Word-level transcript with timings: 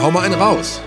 Hau 0.00 0.10
mal 0.10 0.24
einen 0.24 0.34
raus. 0.34 0.80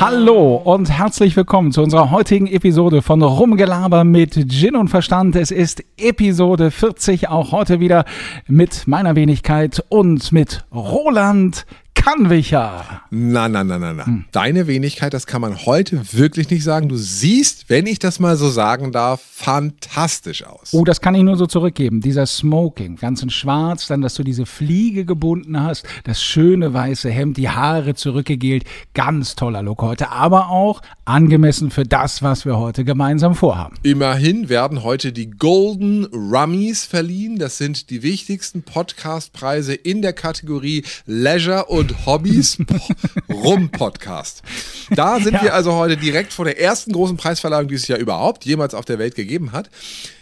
Hallo 0.00 0.56
und 0.56 0.90
herzlich 0.90 1.36
willkommen 1.36 1.72
zu 1.72 1.82
unserer 1.82 2.10
heutigen 2.10 2.46
Episode 2.46 3.02
von 3.02 3.22
Rumgelaber 3.22 4.04
mit 4.04 4.48
Gin 4.48 4.74
und 4.74 4.88
Verstand. 4.88 5.36
Es 5.36 5.50
ist 5.50 5.84
Episode 5.96 6.70
40, 6.70 7.28
auch 7.28 7.52
heute 7.52 7.78
wieder 7.78 8.04
mit 8.46 8.86
meiner 8.86 9.16
Wenigkeit 9.16 9.84
und 9.88 10.32
mit 10.32 10.64
Roland 10.72 11.66
Kannwicher. 11.98 13.02
Na, 13.10 13.48
na, 13.48 13.64
na, 13.64 13.78
na, 13.78 13.92
na. 13.92 14.06
Hm. 14.06 14.24
Deine 14.32 14.66
Wenigkeit, 14.66 15.12
das 15.12 15.26
kann 15.26 15.40
man 15.40 15.66
heute 15.66 16.00
wirklich 16.12 16.48
nicht 16.48 16.62
sagen. 16.64 16.88
Du 16.88 16.96
siehst, 16.96 17.68
wenn 17.68 17.86
ich 17.86 17.98
das 17.98 18.20
mal 18.20 18.36
so 18.36 18.48
sagen 18.48 18.92
darf, 18.92 19.20
fantastisch 19.20 20.44
aus. 20.44 20.70
Oh, 20.72 20.84
das 20.84 21.00
kann 21.00 21.14
ich 21.14 21.22
nur 21.22 21.36
so 21.36 21.46
zurückgeben. 21.46 22.00
Dieser 22.00 22.26
Smoking, 22.26 22.96
ganz 22.96 23.22
in 23.22 23.30
schwarz, 23.30 23.88
dann, 23.88 24.00
dass 24.00 24.14
du 24.14 24.22
diese 24.22 24.46
Fliege 24.46 25.04
gebunden 25.04 25.62
hast, 25.62 25.86
das 26.04 26.22
schöne 26.22 26.72
weiße 26.72 27.10
Hemd, 27.10 27.36
die 27.36 27.50
Haare 27.50 27.94
zurückgegelt. 27.94 28.64
Ganz 28.94 29.34
toller 29.34 29.62
Look 29.62 29.82
heute, 29.82 30.10
aber 30.10 30.50
auch 30.50 30.80
angemessen 31.08 31.70
für 31.70 31.84
das, 31.84 32.22
was 32.22 32.44
wir 32.44 32.58
heute 32.58 32.84
gemeinsam 32.84 33.34
vorhaben. 33.34 33.76
Immerhin 33.82 34.48
werden 34.48 34.82
heute 34.82 35.12
die 35.12 35.30
Golden 35.30 36.04
Rummies 36.04 36.84
verliehen. 36.84 37.38
Das 37.38 37.56
sind 37.56 37.90
die 37.90 38.02
wichtigsten 38.02 38.62
Podcastpreise 38.62 39.74
in 39.74 40.02
der 40.02 40.12
Kategorie 40.12 40.84
Leisure 41.06 41.66
und 41.66 42.06
Hobbys 42.06 42.58
Rum 43.28 43.70
Podcast. 43.70 44.42
Da 44.90 45.18
sind 45.18 45.34
ja. 45.34 45.42
wir 45.42 45.54
also 45.54 45.72
heute 45.74 45.96
direkt 45.96 46.32
vor 46.32 46.44
der 46.44 46.60
ersten 46.60 46.92
großen 46.92 47.16
Preisverleihung 47.16 47.68
dieses 47.68 47.88
Jahr 47.88 47.98
überhaupt 47.98 48.44
jemals 48.44 48.74
auf 48.74 48.84
der 48.84 48.98
Welt 48.98 49.14
gegeben 49.14 49.52
hat. 49.52 49.70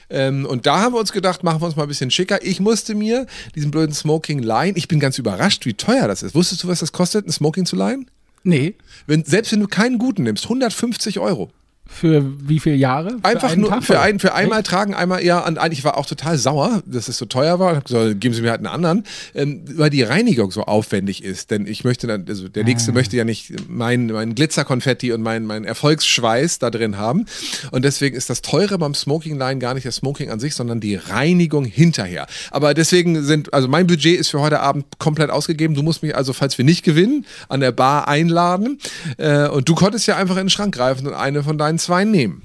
Ähm, 0.09 0.47
und 0.47 0.67
da 0.67 0.81
haben 0.81 0.95
wir 0.95 1.01
uns 1.01 1.13
gedacht, 1.13 1.43
machen 1.43 1.61
wir 1.61 1.67
uns 1.67 1.75
mal 1.75 1.83
ein 1.83 1.89
bisschen 1.89 2.13
schicker. 2.13 2.45
Ich 2.45 2.61
musste 2.61 2.95
mir 2.95 3.27
diesen 3.57 3.73
blöden 3.73 3.95
Smoking 3.95 4.41
leihen. 4.41 4.77
Ich 4.77 4.87
bin 4.87 5.01
ganz 5.01 5.19
überrascht, 5.19 5.67
wie 5.67 5.75
teuer 5.75 6.07
das 6.07 6.23
ist. 6.23 6.35
Wusstest 6.35 6.63
du, 6.63 6.69
was 6.69 6.81
das 6.81 6.93
kostet, 6.93 7.27
ein 7.27 7.33
Smoking 7.33 7.67
zu 7.67 7.75
leihen? 7.75 8.09
Nee. 8.47 8.77
Wenn, 9.09 9.25
selbst 9.25 9.51
wenn 9.51 9.59
du 9.59 9.67
keinen 9.67 9.99
guten 9.99 10.23
nimmst, 10.23 10.45
150 10.45 11.19
Euro. 11.19 11.51
Für 11.89 12.23
wie 12.49 12.59
viele 12.59 12.75
Jahre? 12.75 13.17
Einfach 13.23 13.55
nur 13.57 13.71
Tag, 13.71 13.85
für, 13.85 14.01
ein, 14.01 14.19
für 14.19 14.35
einmal 14.35 14.61
Echt? 14.61 14.69
tragen, 14.69 14.95
einmal 14.95 15.23
eher 15.23 15.47
an. 15.47 15.73
Ich 15.73 15.85
war 15.85 15.97
auch 15.97 16.05
total 16.05 16.37
sauer, 16.37 16.83
dass 16.85 17.09
es 17.09 17.17
so 17.17 17.27
teuer 17.27 17.59
war. 17.59 17.81
Gesagt, 17.81 18.21
geben 18.21 18.35
Sie 18.35 18.43
mir 18.43 18.51
halt 18.51 18.59
einen 18.59 18.67
anderen, 18.67 19.05
ähm, 19.35 19.63
weil 19.77 19.89
die 19.89 20.03
Reinigung 20.03 20.51
so 20.51 20.65
aufwendig 20.65 21.25
ist. 21.25 21.51
Denn 21.51 21.67
ich 21.67 21.85
möchte 21.85 22.07
dann, 22.07 22.27
also 22.29 22.49
der 22.49 22.65
nächste 22.65 22.91
ah. 22.91 22.95
möchte 22.95 23.17
ja 23.17 23.25
nicht 23.25 23.55
mein, 23.69 24.09
mein 24.09 24.35
Glitzerkonfetti 24.35 25.13
und 25.13 25.23
mein, 25.23 25.47
mein 25.47 25.65
Erfolgsschweiß 25.65 26.59
da 26.59 26.71
drin 26.71 26.99
haben. 26.99 27.27
Und 27.71 27.85
deswegen 27.85 28.17
ist 28.17 28.29
das 28.29 28.43
teure 28.43 28.79
beim 28.79 28.95
Smoking 28.95 29.39
Line 29.39 29.59
gar 29.59 29.75
nicht 29.75 29.87
das 29.87 29.97
Smoking 29.97 30.31
an 30.31 30.41
sich, 30.41 30.55
sondern 30.55 30.81
die 30.81 30.97
Reinigung 30.97 31.65
hinterher. 31.65 32.27
Aber 32.51 32.75
deswegen 32.75 33.23
sind, 33.23 33.55
also 33.55 33.69
mein 33.69 33.87
Budget 33.87 34.19
ist 34.19 34.29
für 34.29 34.41
heute 34.41 34.61
Abend 34.61 34.85
komplett 34.99 35.31
ausgegeben. 35.31 35.75
Du 35.75 35.83
musst 35.83 36.03
mich 36.03 36.15
also, 36.15 36.33
falls 36.33 36.59
wir 36.59 36.65
nicht 36.65 36.85
gewinnen, 36.85 37.25
an 37.49 37.61
der 37.61 37.73
Bar 37.73 38.09
einladen. 38.09 38.79
Äh, 39.17 39.49
und 39.49 39.69
du 39.69 39.75
konntest 39.75 40.07
ja 40.07 40.17
einfach 40.17 40.37
in 40.37 40.45
den 40.45 40.51
Schrank 40.51 40.75
greifen 40.75 41.07
und 41.07 41.15
eine 41.15 41.43
von 41.43 41.57
deinen 41.57 41.76
zwei 41.79 42.05
nehmen 42.05 42.43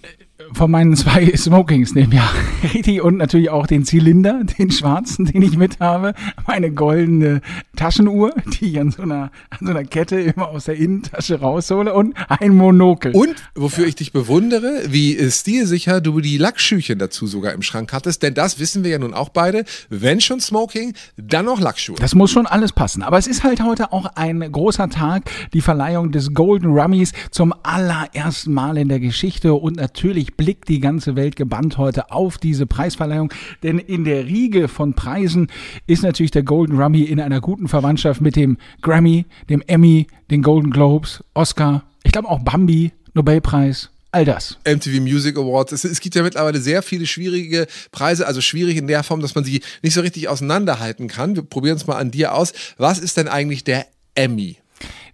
von 0.54 0.72
meinen 0.72 0.96
zwei 0.96 1.32
Smokings 1.36 1.94
nehmen, 1.94 2.14
ja. 2.14 2.30
Richtig. 2.64 3.02
Und 3.02 3.17
natürlich 3.17 3.50
auch 3.50 3.67
den 3.67 3.86
Zylinder, 3.86 4.42
den 4.59 4.72
schwarzen, 4.72 5.26
den 5.26 5.42
ich 5.42 5.58
mit 5.58 5.80
habe. 5.80 6.14
Meine 6.48 6.72
goldene 6.72 7.42
Taschenuhr, 7.76 8.34
die 8.59 8.72
ich 8.72 8.80
an 8.80 8.92
so 8.92 9.04
einer, 9.04 9.31
an 9.50 9.59
so 9.62 9.70
einer 9.70 9.84
Kette 9.84 10.20
immer 10.20 10.50
aus 10.50 10.66
der 10.66 10.76
Innentasche 10.76 11.39
raushole. 11.39 11.94
Und 11.94 12.16
ein 12.28 12.56
Monokel. 12.56 13.14
Und, 13.14 13.36
wofür 13.56 13.84
ja. 13.84 13.89
ich 13.89 13.95
dich 13.95 14.12
bewundere, 14.12 14.84
wie 14.88 15.17
stilsicher 15.32 16.02
du 16.02 16.22
die 16.22 16.38
Lackschüchen 16.38 17.00
dazu 17.00 17.28
sogar 17.28 17.54
im 17.54 17.62
Schrank 17.62 17.94
hattest. 17.94 18.23
Denn 18.23 18.34
das 18.34 18.59
wissen 18.59 18.84
wir 18.84 18.92
ja 18.92 19.00
nun 19.00 19.14
auch 19.14 19.30
beide. 19.30 19.66
Wenn 19.89 20.22
schon 20.22 20.39
Smoking, 20.39 20.94
dann 21.17 21.45
noch 21.45 21.60
Lackschuhe. 21.60 21.95
Das 21.99 22.16
muss 22.16 22.32
schon 22.32 22.48
alles 22.48 22.73
passen. 22.73 23.04
Aber 23.04 23.17
es 23.17 23.28
ist 23.28 23.43
halt 23.43 23.64
heute 23.64 23.92
auch 23.92 24.05
ein 24.16 24.39
großer 24.52 24.89
Tag. 24.89 25.23
Die 25.54 25.61
Verleihung 25.61 26.11
des 26.11 26.33
Golden 26.33 26.67
Rummies 26.67 27.14
zum 27.32 27.54
allerersten 27.64 28.54
Mal 28.54 28.78
in 28.78 28.89
der 28.89 28.99
Geschichte. 28.99 29.54
Und 29.54 29.78
natürlich 29.78 30.36
blickt 30.36 30.70
die 30.70 30.80
ganze 30.80 31.16
Welt 31.16 31.36
gebannt 31.36 31.78
heute 31.78 32.11
auf 32.11 32.38
diese 32.52 32.66
Preisverleihung, 32.66 33.34
denn 33.64 33.80
in 33.80 34.04
der 34.04 34.26
Riege 34.26 34.67
von 34.67 34.94
Preisen 34.94 35.48
ist 35.88 36.04
natürlich 36.04 36.32
der 36.32 36.44
Golden 36.44 36.80
Rummy 36.80 37.04
in 37.04 37.22
einer 37.22 37.39
guten 37.39 37.67
Verwandtschaft 37.67 38.20
mit 38.20 38.36
dem 38.36 38.58
Grammy, 38.82 39.26
dem 39.50 39.64
Emmy, 39.67 40.08
den 40.30 40.42
Golden 40.42 40.72
Globes, 40.72 41.23
Oscar, 41.34 41.84
ich 42.04 42.11
glaube 42.11 42.28
auch 42.28 42.40
Bambi, 42.40 42.92
Nobelpreis, 43.14 43.90
all 44.11 44.26
das. 44.26 44.58
MTV 44.66 45.00
Music 45.00 45.38
Awards. 45.38 45.72
Es, 45.72 45.86
es, 45.86 46.02
gibt 46.02 46.16
ja 46.16 46.23
mittlerweile 46.23 46.60
sehr 46.60 46.82
viele 46.82 47.08
schwierige 47.08 47.67
Preise, 47.92 48.28
also 48.28 48.42
schwierig 48.42 48.76
in 48.76 48.88
der 48.88 49.04
Form, 49.04 49.22
dass 49.22 49.36
man 49.36 49.45
sie 49.45 49.61
nicht 49.82 49.94
so 49.94 50.02
richtig 50.02 50.28
auseinanderhalten 50.28 51.08
kann. 51.08 51.36
Wir 51.36 51.44
probieren 51.44 51.78
es 51.78 51.88
mal 51.88 51.98
an 51.98 52.11
dir 52.11 52.36
aus. 52.36 52.52
Was 52.78 53.00
ist 53.00 53.16
denn 53.16 53.30
eigentlich 53.30 53.64
der 53.64 53.88
Emmy? 54.16 54.58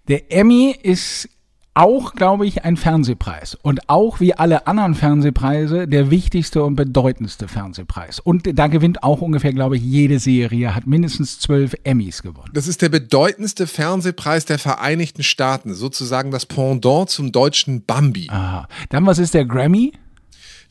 Der 0.08 0.32
Emmy 0.32 0.76
ist 0.82 1.30
auch, 1.78 2.16
glaube 2.16 2.48
ich, 2.48 2.66
ein 2.66 2.76
Fernsehpreis. 2.76 3.56
Und 3.62 3.88
auch 3.88 4.20
wie 4.20 4.34
alle 4.34 4.66
anderen 4.66 4.96
Fernsehpreise 4.96 5.88
der 5.88 6.10
wichtigste 6.10 6.64
und 6.64 6.76
bedeutendste 6.76 7.48
Fernsehpreis. 7.48 8.20
Und 8.20 8.58
da 8.58 8.68
gewinnt 8.68 9.04
auch 9.04 9.22
ungefähr, 9.22 9.54
glaube 9.54 9.78
ich, 9.78 9.84
jede 9.84 10.18
Serie, 10.18 10.74
hat 10.74 10.88
mindestens 10.88 11.40
zwölf 11.40 11.76
Emmys 11.84 12.24
gewonnen. 12.24 12.50
Das 12.54 12.68
ist 12.68 12.82
der 12.82 12.90
bedeutendste 12.90 13.68
Fernsehpreis 13.68 14.46
der 14.46 14.58
Vereinigten 14.58 15.22
Staaten, 15.22 15.76
sozusagen 15.76 16.32
das 16.32 16.48
Pendant 16.48 17.12
zum 17.12 17.32
deutschen 17.32 17.86
Bambi. 17.86 18.28
Aha. 18.32 18.68
Dann, 18.90 19.06
was 19.06 19.20
ist 19.20 19.36
der 19.36 19.46
Grammy? 19.46 19.94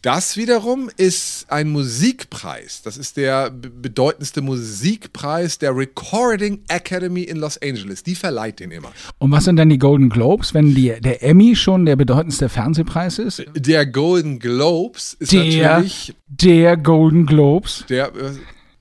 Das 0.06 0.36
wiederum 0.36 0.88
ist 0.96 1.46
ein 1.50 1.68
Musikpreis. 1.68 2.80
Das 2.80 2.96
ist 2.96 3.16
der 3.16 3.50
bedeutendste 3.50 4.40
Musikpreis 4.40 5.58
der 5.58 5.76
Recording 5.76 6.60
Academy 6.68 7.22
in 7.22 7.38
Los 7.38 7.60
Angeles. 7.60 8.04
Die 8.04 8.14
verleiht 8.14 8.60
den 8.60 8.70
immer. 8.70 8.92
Und 9.18 9.32
was 9.32 9.46
sind 9.46 9.56
denn 9.56 9.68
die 9.68 9.80
Golden 9.80 10.08
Globes, 10.08 10.54
wenn 10.54 10.76
die, 10.76 10.94
der 11.00 11.24
Emmy 11.24 11.56
schon 11.56 11.86
der 11.86 11.96
bedeutendste 11.96 12.48
Fernsehpreis 12.48 13.18
ist? 13.18 13.44
Der 13.56 13.84
Golden 13.84 14.38
Globes 14.38 15.14
ist 15.18 15.32
der, 15.32 15.70
natürlich. 15.70 16.14
Der 16.28 16.76
Golden 16.76 17.26
Globes. 17.26 17.84
Der. 17.88 18.14
Äh, 18.14 18.30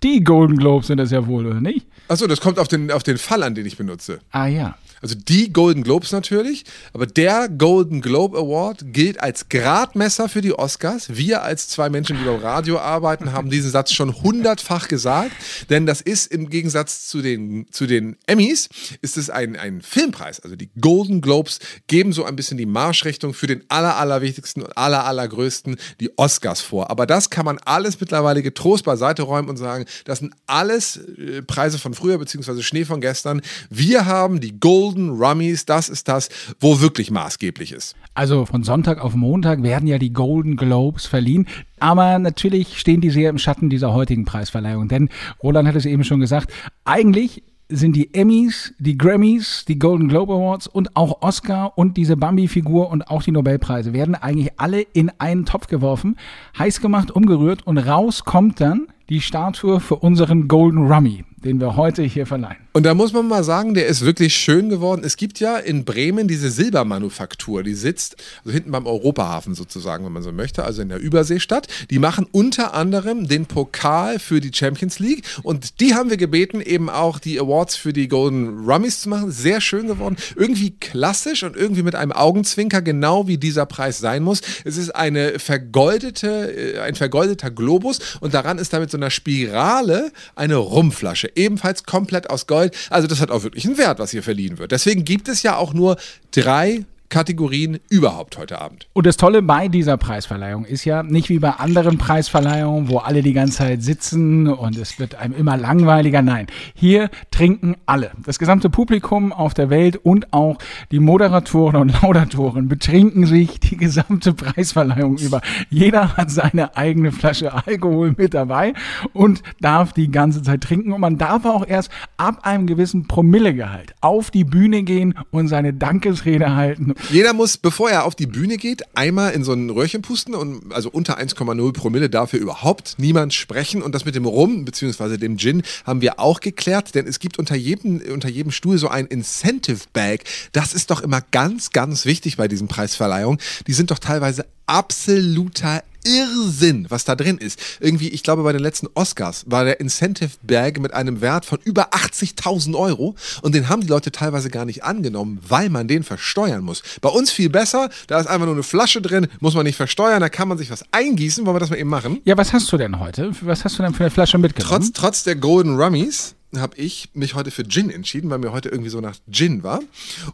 die 0.03 0.24
Golden 0.24 0.57
Globes 0.57 0.86
sind 0.86 1.00
das 1.00 1.09
ja 1.09 1.25
wohl, 1.25 1.47
oder 1.47 1.59
nicht? 1.59 1.88
Achso, 2.07 2.28
das 2.28 2.40
kommt 2.40 2.59
auf 2.59 2.68
den, 2.68 2.92
auf 2.92 3.02
den 3.02 3.18
Fall 3.18 3.42
an, 3.42 3.56
den 3.56 3.66
ich 3.66 3.78
benutze. 3.78 4.19
Ah 4.30 4.46
ja. 4.46 4.78
Also 5.05 5.19
die 5.19 5.53
Golden 5.53 5.83
Globes 5.83 6.11
natürlich, 6.11 6.63
aber 6.91 7.05
der 7.05 7.47
Golden 7.47 8.01
Globe 8.01 8.39
Award 8.39 8.91
gilt 8.91 9.19
als 9.19 9.49
Gradmesser 9.49 10.27
für 10.29 10.41
die 10.41 10.57
Oscars. 10.57 11.16
Wir 11.16 11.43
als 11.43 11.67
zwei 11.67 11.91
Menschen, 11.91 12.17
die 12.17 12.23
beim 12.23 12.39
Radio 12.39 12.79
arbeiten, 12.79 13.31
haben 13.31 13.51
diesen 13.51 13.69
Satz 13.69 13.91
schon 13.94 14.23
hundertfach 14.23 14.88
gesagt, 14.88 15.29
denn 15.69 15.85
das 15.85 16.01
ist 16.01 16.31
im 16.31 16.49
Gegensatz 16.49 17.07
zu 17.07 17.21
den, 17.21 17.67
zu 17.69 17.85
den 17.85 18.17
Emmys, 18.25 18.67
ist 19.03 19.15
es 19.15 19.29
ein, 19.29 19.55
ein 19.55 19.83
Filmpreis. 19.83 20.39
Also 20.39 20.55
die 20.55 20.71
Golden 20.81 21.21
Globes 21.21 21.59
geben 21.85 22.11
so 22.11 22.23
ein 22.23 22.35
bisschen 22.35 22.57
die 22.57 22.65
Marschrichtung 22.65 23.35
für 23.35 23.45
den 23.45 23.63
aller, 23.67 23.97
allerwichtigsten 23.97 24.63
und 24.63 24.75
aller, 24.75 25.05
allergrößten, 25.05 25.75
die 25.99 26.17
Oscars 26.17 26.61
vor. 26.61 26.89
Aber 26.89 27.05
das 27.05 27.29
kann 27.29 27.45
man 27.45 27.59
alles 27.59 27.99
mittlerweile 27.99 28.41
getrost 28.41 28.83
beiseite 28.83 29.21
räumen 29.21 29.49
und 29.49 29.57
sagen, 29.57 29.85
das 30.05 30.17
sind 30.17 30.33
alles 30.47 30.97
äh, 30.97 31.44
Preise 31.44 31.77
von 31.77 31.94
früher, 31.94 32.17
beziehungsweise 32.17 32.63
Schnee 32.63 32.85
von 32.85 33.01
gestern. 33.01 33.44
Wir 33.69 34.07
haben 34.07 34.39
die 34.39 34.59
Golden 34.59 34.94
Golden 34.95 35.09
Rummies, 35.09 35.66
das 35.66 35.89
ist 35.89 36.07
das, 36.07 36.29
wo 36.61 36.79
wirklich 36.79 37.11
maßgeblich 37.11 37.73
ist. 37.73 37.97
Also 38.13 38.45
von 38.45 38.63
Sonntag 38.63 39.03
auf 39.03 39.13
Montag 39.13 39.61
werden 39.61 39.88
ja 39.88 39.97
die 39.97 40.13
Golden 40.13 40.56
Globes 40.56 41.06
verliehen. 41.06 41.47
Aber 41.79 42.17
natürlich 42.17 42.79
stehen 42.79 43.01
die 43.01 43.09
sehr 43.09 43.29
im 43.29 43.38
Schatten 43.38 43.69
dieser 43.69 43.94
heutigen 43.94 44.23
Preisverleihung. 44.23 44.88
Denn 44.88 45.09
Roland 45.44 45.67
hat 45.67 45.75
es 45.75 45.85
eben 45.85 46.06
schon 46.06 46.22
gesagt, 46.22 46.53
eigentlich 46.85 47.44
sind 47.67 47.97
die 47.97 48.13
Emmys, 48.13 48.73
die 48.79 48.97
Grammys, 48.97 49.66
die 49.67 49.79
Golden 49.79 50.07
Globe 50.07 50.33
Awards 50.33 50.67
und 50.67 50.95
auch 50.95 51.22
Oscar 51.22 51.77
und 51.77 51.97
diese 51.97 52.16
Bambi-Figur 52.16 52.89
und 52.89 53.09
auch 53.09 53.22
die 53.22 53.31
Nobelpreise 53.31 53.91
werden 53.91 54.16
eigentlich 54.16 54.57
alle 54.57 54.81
in 54.81 55.12
einen 55.18 55.45
Topf 55.45 55.68
geworfen, 55.68 56.15
heiß 56.57 56.80
gemacht, 56.80 57.12
umgerührt 57.12 57.68
und 57.68 57.80
raus 57.80 58.24
kommt 58.24 58.62
dann 58.62 58.88
die 59.09 59.19
Statue 59.19 59.81
für 59.81 59.97
unseren 59.97 60.47
Golden 60.47 60.88
Rummy 60.89 61.25
den 61.45 61.62
wir 61.62 61.75
heute 61.75 62.01
hier 62.01 62.25
verleihen. 62.25 62.57
Und 62.74 62.86
da 62.86 62.94
muss 62.94 63.13
man 63.13 63.27
mal 63.27 63.44
sagen, 63.44 63.74
der 63.74 63.86
ist 63.86 64.01
wirklich 64.01 64.36
schön 64.36 64.68
geworden. 64.68 65.03
Es 65.06 65.15
gibt 65.15 65.39
ja 65.39 65.57
in 65.57 65.86
Bremen 65.86 66.27
diese 66.27 66.50
Silbermanufaktur, 66.50 67.63
die 67.63 67.75
sitzt 67.75 68.18
also 68.44 68.51
hinten 68.51 68.71
beim 68.71 68.86
Europahafen 68.86 69.53
sozusagen, 69.53 70.03
wenn 70.06 70.12
man 70.12 70.24
so 70.24 70.31
möchte, 70.31 70.63
also 70.63 70.81
in 70.81 70.89
der 70.89 71.00
Überseestadt. 71.00 71.68
Die 71.89 72.00
machen 72.00 72.27
unter 72.31 72.74
anderem 72.74 73.27
den 73.27 73.45
Pokal 73.45 74.19
für 74.19 74.42
die 74.42 74.51
Champions 74.53 75.00
League 75.00 75.24
und 75.44 75.80
die 75.80 75.94
haben 75.94 76.09
wir 76.09 76.18
gebeten, 76.18 76.59
eben 76.59 76.89
auch 76.89 77.19
die 77.19 77.39
Awards 77.39 77.75
für 77.75 77.94
die 77.94 78.07
Golden 78.07 78.65
Rummies 78.68 79.01
zu 79.01 79.09
machen. 79.09 79.31
Sehr 79.31 79.62
schön 79.62 79.88
geworden, 79.88 80.18
irgendwie 80.36 80.71
klassisch 80.71 81.44
und 81.44 81.56
irgendwie 81.56 81.83
mit 81.83 81.95
einem 81.95 82.12
Augenzwinker, 82.12 82.81
genau 82.81 83.27
wie 83.27 83.38
dieser 83.38 83.65
Preis 83.65 84.00
sein 84.00 84.24
muss. 84.24 84.42
Es 84.63 84.77
ist 84.77 84.94
eine 84.95 85.39
vergoldete, 85.39 86.75
äh, 86.75 86.80
ein 86.80 86.95
vergoldeter 86.95 87.51
Globus 87.51 88.18
und 88.19 88.33
daran 88.33 88.57
ist 88.57 88.74
damit 88.74 88.89
so 88.92 88.97
einer 88.97 89.12
Spirale 89.12 90.12
eine 90.36 90.56
Rumflasche 90.56 91.34
ebenfalls 91.35 91.83
komplett 91.83 92.29
aus 92.29 92.47
Gold. 92.47 92.75
Also 92.89 93.07
das 93.07 93.19
hat 93.19 93.31
auch 93.31 93.43
wirklich 93.43 93.65
einen 93.65 93.77
Wert, 93.77 93.99
was 93.99 94.11
hier 94.11 94.23
verliehen 94.23 94.57
wird. 94.57 94.71
Deswegen 94.71 95.05
gibt 95.05 95.27
es 95.27 95.43
ja 95.43 95.55
auch 95.57 95.73
nur 95.73 95.97
drei 96.31 96.85
Kategorien 97.10 97.80
überhaupt 97.90 98.38
heute 98.38 98.60
Abend. 98.60 98.88
Und 98.94 99.06
das 99.06 99.18
Tolle 99.18 99.42
bei 99.42 99.68
dieser 99.68 99.98
Preisverleihung 99.98 100.66
ist 100.66 100.86
ja 100.86 101.04
nicht 101.04 101.30
wie 101.30 101.40
bei 101.40 101.52
anderen 101.52 101.98
Preisverleihungen, 101.98 102.90
wo 102.90 102.98
alle 102.98 103.22
die 103.22 103.34
ganze 103.34 103.57
Zeit 103.60 103.84
sitzen 103.84 104.48
und 104.48 104.78
es 104.78 105.00
wird 105.00 105.16
einem 105.16 105.34
immer 105.34 105.57
langweiliger. 105.57 106.22
Nein, 106.22 106.48
hier 106.74 107.10
trinken 107.31 107.75
alle. 107.86 108.12
Das 108.25 108.40
gesamte 108.40 108.69
Publikum 108.69 109.31
auf 109.31 109.54
der 109.54 109.69
Welt 109.69 109.98
und 109.98 110.34
auch 110.34 110.57
die 110.92 111.00
Moderatoren 111.00 111.75
und 111.75 112.02
Laudatoren 112.02 112.68
betrinken 112.68 113.25
sich 113.25 113.60
die 113.60 113.78
gesamte 113.78 114.34
Preisverleihung 114.34 115.18
über. 115.18 115.42
Jeder 115.69 116.18
hat 116.18 116.31
seine 116.31 116.75
eigene 116.75 117.12
Flasche 117.12 117.54
Alkohol 117.54 118.16
mit 118.18 118.34
dabei 118.34 118.74
und 119.13 119.44
darf 119.62 119.94
die 119.94 120.10
ganze 120.10 120.42
Zeit 120.42 120.62
trinken. 120.62 120.92
Und 120.92 121.02
man 121.02 121.18
darf 121.18 121.46
auch 121.46 121.68
erst 121.68 121.92
ab 122.18 122.40
einem 122.44 122.66
gewissen 122.66 123.07
Promillegehalt 123.07 123.94
auf 124.02 124.31
die 124.31 124.44
Bühne 124.44 124.84
gehen 124.84 125.13
und 125.31 125.48
seine 125.48 125.74
Dankesrede 125.74 126.56
halten 126.56 126.94
jeder 127.09 127.33
muss, 127.33 127.57
bevor 127.57 127.89
er 127.89 128.06
auf 128.06 128.15
die 128.15 128.25
Bühne 128.25 128.57
geht, 128.57 128.83
einmal 128.95 129.33
in 129.33 129.44
so 129.44 129.53
ein 129.53 129.69
Röhrchen 129.69 130.01
pusten 130.01 130.33
und 130.33 130.74
also 130.74 130.89
unter 130.89 131.19
1,0 131.19 131.74
Promille 131.74 132.09
darf 132.09 132.31
hier 132.31 132.39
überhaupt 132.39 132.95
niemand 132.97 133.33
sprechen. 133.33 133.81
Und 133.81 133.94
das 133.94 134.06
mit 134.06 134.15
dem 134.15 134.25
Rum 134.25 134.65
bzw. 134.65 135.18
dem 135.18 135.38
Gin 135.38 135.63
haben 135.86 136.01
wir 136.01 136.19
auch 136.19 136.39
geklärt, 136.39 136.95
denn 136.95 137.07
es 137.07 137.19
gibt 137.19 137.38
unter 137.38 137.56
jedem, 137.56 138.01
unter 138.12 138.30
jedem 138.30 138.51
Stuhl 138.51 138.77
so 138.77 138.88
ein 138.88 139.07
Incentive 139.07 139.81
Bag. 139.94 140.24
Das 140.51 140.74
ist 140.74 140.92
doch 140.92 141.01
immer 141.01 141.21
ganz, 141.31 141.71
ganz 141.71 142.06
wichtig 142.06 142.38
bei 142.38 142.47
diesen 142.47 142.68
Preisverleihungen. 142.68 143.39
Die 143.68 143.74
sind 143.74 143.92
doch 143.92 144.00
teilweise 144.00 144.45
absoluter 144.65 145.83
Irrsinn, 146.06 146.86
was 146.90 147.04
da 147.04 147.16
drin 147.16 147.38
ist. 147.38 147.60
Irgendwie, 147.80 148.10
ich 148.10 148.24
glaube, 148.24 148.44
bei 148.44 148.52
den 148.52 148.62
letzten 148.62 148.88
Oscars 148.94 149.44
war 149.48 149.66
der 149.66 149.80
Incentive 149.80 150.31
Bag 150.44 150.80
mit 150.80 150.94
einem 150.94 151.22
Wert 151.22 151.46
von 151.46 151.60
über 151.63 151.94
80.000 151.94 152.75
Euro 152.75 153.16
und 153.42 153.56
den 153.56 153.69
haben 153.69 153.81
die 153.81 153.88
Leute 153.88 154.12
teilweise 154.12 154.50
gar 154.50 154.66
nicht 154.66 154.84
angenommen, 154.84 155.40
weil 155.48 155.69
man 155.69 155.88
den 155.88 156.04
versteuern 156.04 156.63
muss. 156.63 156.84
Bei 157.02 157.10
uns 157.10 157.31
viel 157.31 157.50
besser, 157.50 157.90
da 158.07 158.19
ist 158.19 158.28
einfach 158.28 158.46
nur 158.46 158.56
eine 158.56 158.63
Flasche 158.63 159.02
drin, 159.02 159.28
muss 159.40 159.56
man 159.56 159.66
nicht 159.66 159.78
versteuern, 159.78 160.22
da 160.22 160.30
kann 160.30 160.48
man 160.48 160.57
sich 160.57 160.72
was 160.72 160.86
eingießen. 160.92 161.46
Wollen 161.46 161.56
wir 161.56 161.60
das 161.60 161.69
mal 161.69 161.80
eben 161.80 161.90
machen? 161.90 162.22
Ja, 162.25 162.38
was 162.38 162.54
hast 162.54 162.72
du 162.72 162.78
denn 162.78 163.00
heute? 163.00 163.31
Was 163.42 163.66
hast 163.66 163.80
du 163.80 163.84
denn 163.84 163.94
für 163.94 164.04
eine 164.04 164.12
Flasche 164.12 164.38
mitgenommen? 164.38 164.81
Trotz, 164.81 164.92
trotz 164.94 165.24
der 165.24 165.36
Golden 165.36 165.75
Rummies 165.75 166.36
habe 166.62 166.78
ich 166.78 167.10
mich 167.13 167.36
heute 167.36 167.52
für 167.52 167.68
Gin 167.68 167.90
entschieden, 167.90 168.30
weil 168.30 168.40
mir 168.40 168.52
heute 168.52 168.69
irgendwie 168.69 168.90
so 168.90 169.02
nach 169.02 169.16
Gin 169.30 169.63
war. 169.63 169.81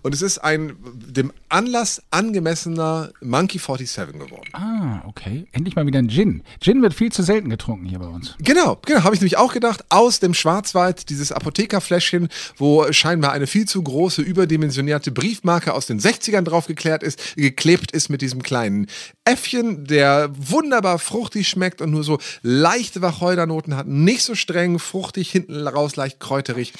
Und 0.01 0.13
es 0.13 0.21
ist 0.21 0.39
ein 0.39 0.75
dem 0.83 1.31
Anlass 1.49 2.01
angemessener 2.11 3.11
Monkey 3.21 3.59
47 3.59 4.19
geworden. 4.19 4.49
Ah, 4.53 5.01
okay. 5.07 5.47
Endlich 5.51 5.75
mal 5.75 5.85
wieder 5.85 5.99
ein 5.99 6.09
Gin. 6.09 6.43
Gin 6.59 6.81
wird 6.81 6.93
viel 6.93 7.11
zu 7.11 7.23
selten 7.23 7.49
getrunken 7.49 7.85
hier 7.85 7.99
bei 7.99 8.07
uns. 8.07 8.35
Genau, 8.39 8.79
genau, 8.85 9.03
habe 9.03 9.15
ich 9.15 9.21
nämlich 9.21 9.37
auch 9.37 9.53
gedacht. 9.53 9.85
Aus 9.89 10.19
dem 10.19 10.33
Schwarzwald, 10.33 11.09
dieses 11.09 11.31
Apothekerfläschchen, 11.31 12.29
wo 12.57 12.91
scheinbar 12.91 13.31
eine 13.31 13.47
viel 13.47 13.67
zu 13.67 13.81
große, 13.81 14.21
überdimensionierte 14.21 15.11
Briefmarke 15.11 15.73
aus 15.73 15.85
den 15.85 15.99
60ern 15.99 16.43
drauf 16.43 16.67
geklärt 16.67 17.03
ist, 17.03 17.35
geklebt 17.35 17.91
ist 17.91 18.09
mit 18.09 18.21
diesem 18.21 18.43
kleinen 18.43 18.87
Äffchen, 19.25 19.85
der 19.85 20.29
wunderbar 20.35 20.99
fruchtig 20.99 21.47
schmeckt 21.47 21.81
und 21.81 21.91
nur 21.91 22.03
so 22.03 22.19
leichte 22.41 23.01
Wacholdernoten 23.01 23.75
hat. 23.75 23.87
Nicht 23.87 24.23
so 24.23 24.35
streng, 24.35 24.79
fruchtig, 24.79 25.31
hinten 25.31 25.67
raus 25.67 25.95
leicht 25.95 26.10
kräuterig. 26.19 26.73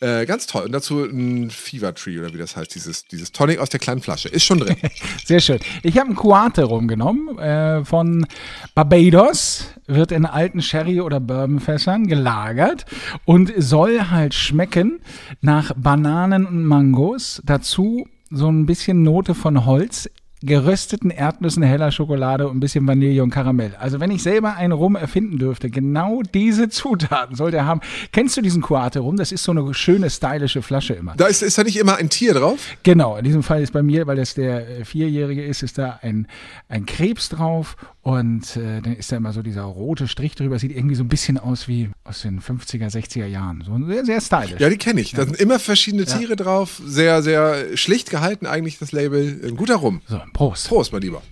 Äh, 0.00 0.26
ganz 0.26 0.46
toll. 0.46 0.64
Und 0.64 0.72
dazu 0.72 1.04
ein 1.04 1.50
Fever 1.50 1.94
Tree 1.94 2.18
oder 2.18 2.32
wie 2.34 2.38
das 2.38 2.56
heißt, 2.56 2.74
dieses, 2.74 3.06
dieses 3.06 3.32
Tonic 3.32 3.58
aus 3.58 3.70
der 3.70 3.80
kleinen 3.80 4.02
Flasche. 4.02 4.28
Ist 4.28 4.44
schon 4.44 4.58
drin. 4.58 4.76
Sehr 5.24 5.40
schön. 5.40 5.58
Ich 5.82 5.96
habe 5.96 6.08
einen 6.08 6.16
Coate 6.16 6.64
rumgenommen 6.64 7.38
äh, 7.38 7.84
von 7.84 8.26
Barbados. 8.74 9.68
Wird 9.86 10.12
in 10.12 10.26
alten 10.26 10.60
Sherry- 10.60 11.00
oder 11.00 11.20
Bourbonfässern 11.20 12.06
gelagert 12.06 12.84
und 13.24 13.52
soll 13.56 14.10
halt 14.10 14.34
schmecken 14.34 15.00
nach 15.40 15.72
Bananen 15.76 16.44
und 16.44 16.64
Mangos. 16.64 17.40
Dazu 17.44 18.06
so 18.30 18.48
ein 18.50 18.66
bisschen 18.66 19.02
Note 19.02 19.34
von 19.34 19.64
Holz 19.64 20.10
gerösteten 20.42 21.10
Erdnüssen, 21.10 21.62
heller 21.62 21.90
Schokolade 21.90 22.46
und 22.48 22.56
ein 22.56 22.60
bisschen 22.60 22.86
Vanille 22.86 23.22
und 23.22 23.30
Karamell. 23.30 23.74
Also 23.78 24.00
wenn 24.00 24.10
ich 24.10 24.22
selber 24.22 24.56
einen 24.56 24.72
Rum 24.72 24.94
erfinden 24.94 25.38
dürfte, 25.38 25.70
genau 25.70 26.22
diese 26.34 26.68
Zutaten 26.76 27.36
sollte 27.36 27.56
er 27.56 27.66
haben. 27.66 27.80
Kennst 28.12 28.36
du 28.36 28.42
diesen 28.42 28.62
Coate 28.62 29.00
Rum? 29.00 29.16
Das 29.16 29.32
ist 29.32 29.44
so 29.44 29.52
eine 29.52 29.72
schöne, 29.72 30.10
stylische 30.10 30.62
Flasche 30.62 30.94
immer. 30.94 31.14
Da 31.16 31.26
ist, 31.26 31.42
ist 31.42 31.56
da 31.56 31.64
nicht 31.64 31.78
immer 31.78 31.96
ein 31.96 32.10
Tier 32.10 32.34
drauf? 32.34 32.58
Genau, 32.82 33.16
in 33.16 33.24
diesem 33.24 33.42
Fall 33.42 33.62
ist 33.62 33.72
bei 33.72 33.82
mir, 33.82 34.06
weil 34.06 34.16
das 34.16 34.34
der 34.34 34.80
äh, 34.80 34.84
Vierjährige 34.84 35.44
ist, 35.44 35.62
ist 35.62 35.78
da 35.78 35.98
ein, 36.02 36.26
ein 36.68 36.84
Krebs 36.84 37.30
drauf 37.30 37.76
und 38.02 38.56
äh, 38.56 38.82
dann 38.82 38.94
ist 38.94 39.10
da 39.10 39.16
immer 39.16 39.32
so 39.32 39.42
dieser 39.42 39.62
rote 39.62 40.06
Strich 40.06 40.34
drüber. 40.34 40.58
Sieht 40.58 40.76
irgendwie 40.76 40.94
so 40.96 41.04
ein 41.04 41.08
bisschen 41.08 41.38
aus 41.38 41.66
wie 41.66 41.90
aus 42.06 42.22
den 42.22 42.40
50er, 42.40 42.90
60er 42.90 43.26
Jahren. 43.26 43.62
So 43.66 43.78
sehr, 43.86 44.04
sehr 44.04 44.20
stylisch. 44.20 44.60
Ja, 44.60 44.68
die 44.68 44.78
kenne 44.78 45.00
ich. 45.00 45.12
Da 45.12 45.24
sind 45.24 45.36
immer 45.36 45.58
verschiedene 45.58 46.04
Tiere 46.04 46.30
ja. 46.30 46.36
drauf. 46.36 46.80
Sehr, 46.84 47.22
sehr 47.22 47.76
schlicht 47.76 48.10
gehalten 48.10 48.46
eigentlich 48.46 48.78
das 48.78 48.92
Label. 48.92 49.40
Ein 49.44 49.56
guter 49.56 49.76
Rum. 49.76 50.00
So, 50.06 50.20
Prost. 50.32 50.68
Prost, 50.68 50.92
mein 50.92 51.02
Lieber. 51.02 51.22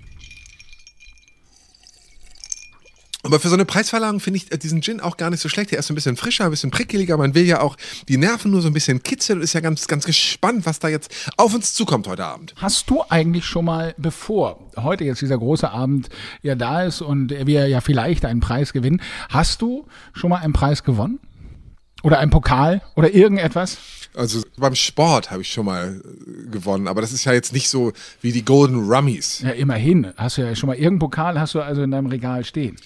Aber 3.35 3.41
für 3.41 3.49
so 3.49 3.57
eine 3.57 3.65
Preisverleihung 3.65 4.21
finde 4.21 4.37
ich 4.37 4.53
äh, 4.53 4.59
diesen 4.59 4.81
Gin 4.81 5.01
auch 5.01 5.17
gar 5.17 5.29
nicht 5.29 5.41
so 5.41 5.49
schlecht. 5.49 5.73
Der 5.73 5.81
ist 5.81 5.89
so 5.89 5.93
ein 5.93 5.97
bisschen 5.97 6.17
frischer, 6.17 6.45
ein 6.45 6.53
bisschen 6.53 6.71
prickeliger. 6.71 7.17
Man 7.17 7.35
will 7.35 7.45
ja 7.45 7.63
auch 7.63 7.77
die 8.07 8.17
Nerven 8.17 8.53
nur 8.53 8.63
so 8.63 8.69
ein 8.69 8.73
bisschen 8.73 9.03
kitzeln 9.03 9.41
und 9.41 9.43
ist 9.43 9.55
ja 9.55 9.61
ganz, 9.61 9.89
ganz 9.89 10.05
gespannt, 10.05 10.67
was 10.67 10.79
da 10.79 10.87
jetzt 10.87 11.13
auf 11.37 11.53
uns 11.53 11.75
zukommt 11.75 12.07
heute 12.07 12.25
Abend. 12.25 12.55
Hast 12.59 12.89
du 12.91 13.03
eigentlich 13.09 13.45
schon 13.45 13.65
mal, 13.65 13.93
bevor 13.99 14.71
heute 14.77 15.03
jetzt 15.03 15.21
dieser 15.21 15.37
große 15.37 15.69
Abend 15.69 16.11
ja 16.43 16.55
da 16.55 16.85
ist 16.85 17.01
und 17.03 17.31
wir 17.31 17.67
ja 17.67 17.81
vielleicht 17.81 18.25
einen 18.25 18.39
Preis 18.39 18.73
gewinnen, 18.73 19.03
hast 19.31 19.61
du 19.61 19.89
schon 20.13 20.31
mal 20.31 20.39
einen 20.39 20.53
Preis 20.53 20.85
gewonnen? 20.85 21.19
Oder 22.05 22.21
einen 22.21 22.31
Pokal 22.31 22.83
oder 22.95 23.13
irgendetwas? 23.13 23.79
Also 24.15 24.43
beim 24.57 24.77
Sport 24.77 25.33
habe 25.33 25.43
ich 25.43 25.51
schon 25.51 25.67
mal 25.67 26.01
äh, 26.05 26.51
gewonnen, 26.51 26.87
aber 26.87 27.01
das 27.01 27.13
ist 27.13 27.25
ja 27.25 27.33
jetzt 27.33 27.53
nicht 27.53 27.69
so 27.69 27.93
wie 28.21 28.31
die 28.31 28.45
Golden 28.45 28.89
Rummies. 28.89 29.41
Ja, 29.41 29.51
immerhin. 29.51 30.13
Hast 30.17 30.39
du 30.39 30.43
ja 30.43 30.55
schon 30.55 30.69
mal 30.69 30.75
irgendeinen 30.75 31.01
Pokal 31.01 31.41
hast 31.41 31.55
du 31.55 31.61
also 31.61 31.83
in 31.83 31.91
deinem 31.91 32.07
Regal 32.07 32.45
stehen. 32.45 32.77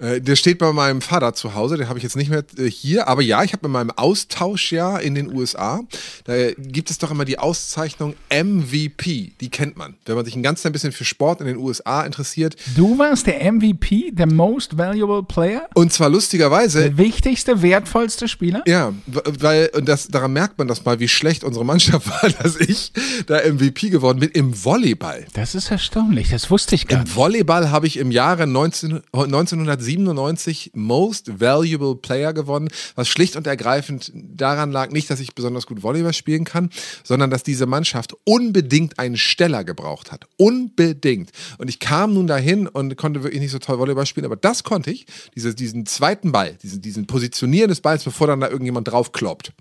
Äh, 0.00 0.20
der 0.20 0.36
steht 0.36 0.58
bei 0.58 0.72
meinem 0.72 1.02
Vater 1.02 1.34
zu 1.34 1.54
Hause, 1.54 1.76
den 1.76 1.88
habe 1.88 1.98
ich 1.98 2.02
jetzt 2.02 2.16
nicht 2.16 2.30
mehr 2.30 2.42
äh, 2.56 2.70
hier, 2.70 3.06
aber 3.06 3.22
ja, 3.22 3.42
ich 3.44 3.52
habe 3.52 3.66
in 3.66 3.72
meinem 3.72 3.90
Austauschjahr 3.90 5.02
in 5.02 5.14
den 5.14 5.32
USA, 5.32 5.80
da 6.24 6.52
gibt 6.52 6.90
es 6.90 6.98
doch 6.98 7.10
immer 7.10 7.26
die 7.26 7.38
Auszeichnung 7.38 8.14
MVP, 8.30 9.32
die 9.40 9.50
kennt 9.50 9.76
man, 9.76 9.94
wenn 10.06 10.16
man 10.16 10.24
sich 10.24 10.34
ein 10.36 10.42
ganz 10.42 10.62
klein 10.62 10.72
bisschen 10.72 10.92
für 10.92 11.04
Sport 11.04 11.40
in 11.40 11.46
den 11.46 11.58
USA 11.58 12.02
interessiert. 12.04 12.56
Du 12.76 12.98
warst 12.98 13.26
der 13.26 13.52
MVP, 13.52 14.12
der 14.12 14.26
Most 14.26 14.78
Valuable 14.78 15.22
Player? 15.22 15.68
Und 15.74 15.92
zwar 15.92 16.08
lustigerweise. 16.08 16.80
Der 16.80 16.98
wichtigste, 16.98 17.60
wertvollste 17.60 18.26
Spieler? 18.26 18.62
Ja, 18.66 18.94
weil, 19.06 19.70
und 19.74 19.86
das, 19.86 20.08
daran 20.08 20.32
merkt 20.32 20.56
man 20.58 20.66
das 20.66 20.84
mal, 20.84 20.98
wie 20.98 21.08
schlecht 21.08 21.44
unsere 21.44 21.64
Mannschaft 21.64 22.08
war, 22.22 22.30
dass 22.30 22.56
ich 22.56 22.92
da 23.26 23.38
MVP 23.38 23.90
geworden 23.90 24.20
bin 24.20 24.30
im 24.30 24.64
Volleyball. 24.64 25.26
Das 25.34 25.54
ist 25.54 25.70
erstaunlich, 25.70 26.30
das 26.30 26.50
wusste 26.50 26.74
ich 26.74 26.86
gar 26.86 27.00
Im 27.00 27.04
nicht. 27.04 27.12
Im 27.12 27.16
Volleyball 27.16 27.70
habe 27.70 27.86
ich 27.86 27.98
im 27.98 28.10
Jahre 28.10 28.46
19, 28.46 29.02
1970 29.12 29.89
97 29.90 30.70
Most 30.74 31.40
Valuable 31.40 31.96
Player 31.96 32.32
gewonnen, 32.32 32.68
was 32.94 33.08
schlicht 33.08 33.34
und 33.34 33.46
ergreifend 33.46 34.12
daran 34.14 34.70
lag, 34.70 34.90
nicht, 34.90 35.10
dass 35.10 35.18
ich 35.18 35.34
besonders 35.34 35.66
gut 35.66 35.82
Volleyball 35.82 36.12
spielen 36.12 36.44
kann, 36.44 36.70
sondern 37.02 37.30
dass 37.30 37.42
diese 37.42 37.66
Mannschaft 37.66 38.14
unbedingt 38.24 38.98
einen 38.98 39.16
Steller 39.16 39.64
gebraucht 39.64 40.12
hat. 40.12 40.26
Unbedingt. 40.36 41.30
Und 41.58 41.68
ich 41.68 41.80
kam 41.80 42.14
nun 42.14 42.28
dahin 42.28 42.68
und 42.68 42.96
konnte 42.96 43.24
wirklich 43.24 43.40
nicht 43.40 43.50
so 43.50 43.58
toll 43.58 43.78
Volleyball 43.78 44.06
spielen, 44.06 44.26
aber 44.26 44.36
das 44.36 44.62
konnte 44.62 44.92
ich, 44.92 45.06
diese, 45.34 45.54
diesen 45.54 45.86
zweiten 45.86 46.30
Ball, 46.30 46.56
diesen, 46.62 46.80
diesen 46.80 47.06
Positionieren 47.06 47.68
des 47.68 47.80
Balls, 47.80 48.04
bevor 48.04 48.28
dann 48.28 48.40
da 48.40 48.48
irgendjemand 48.48 48.88
draufkloppt. 48.88 49.52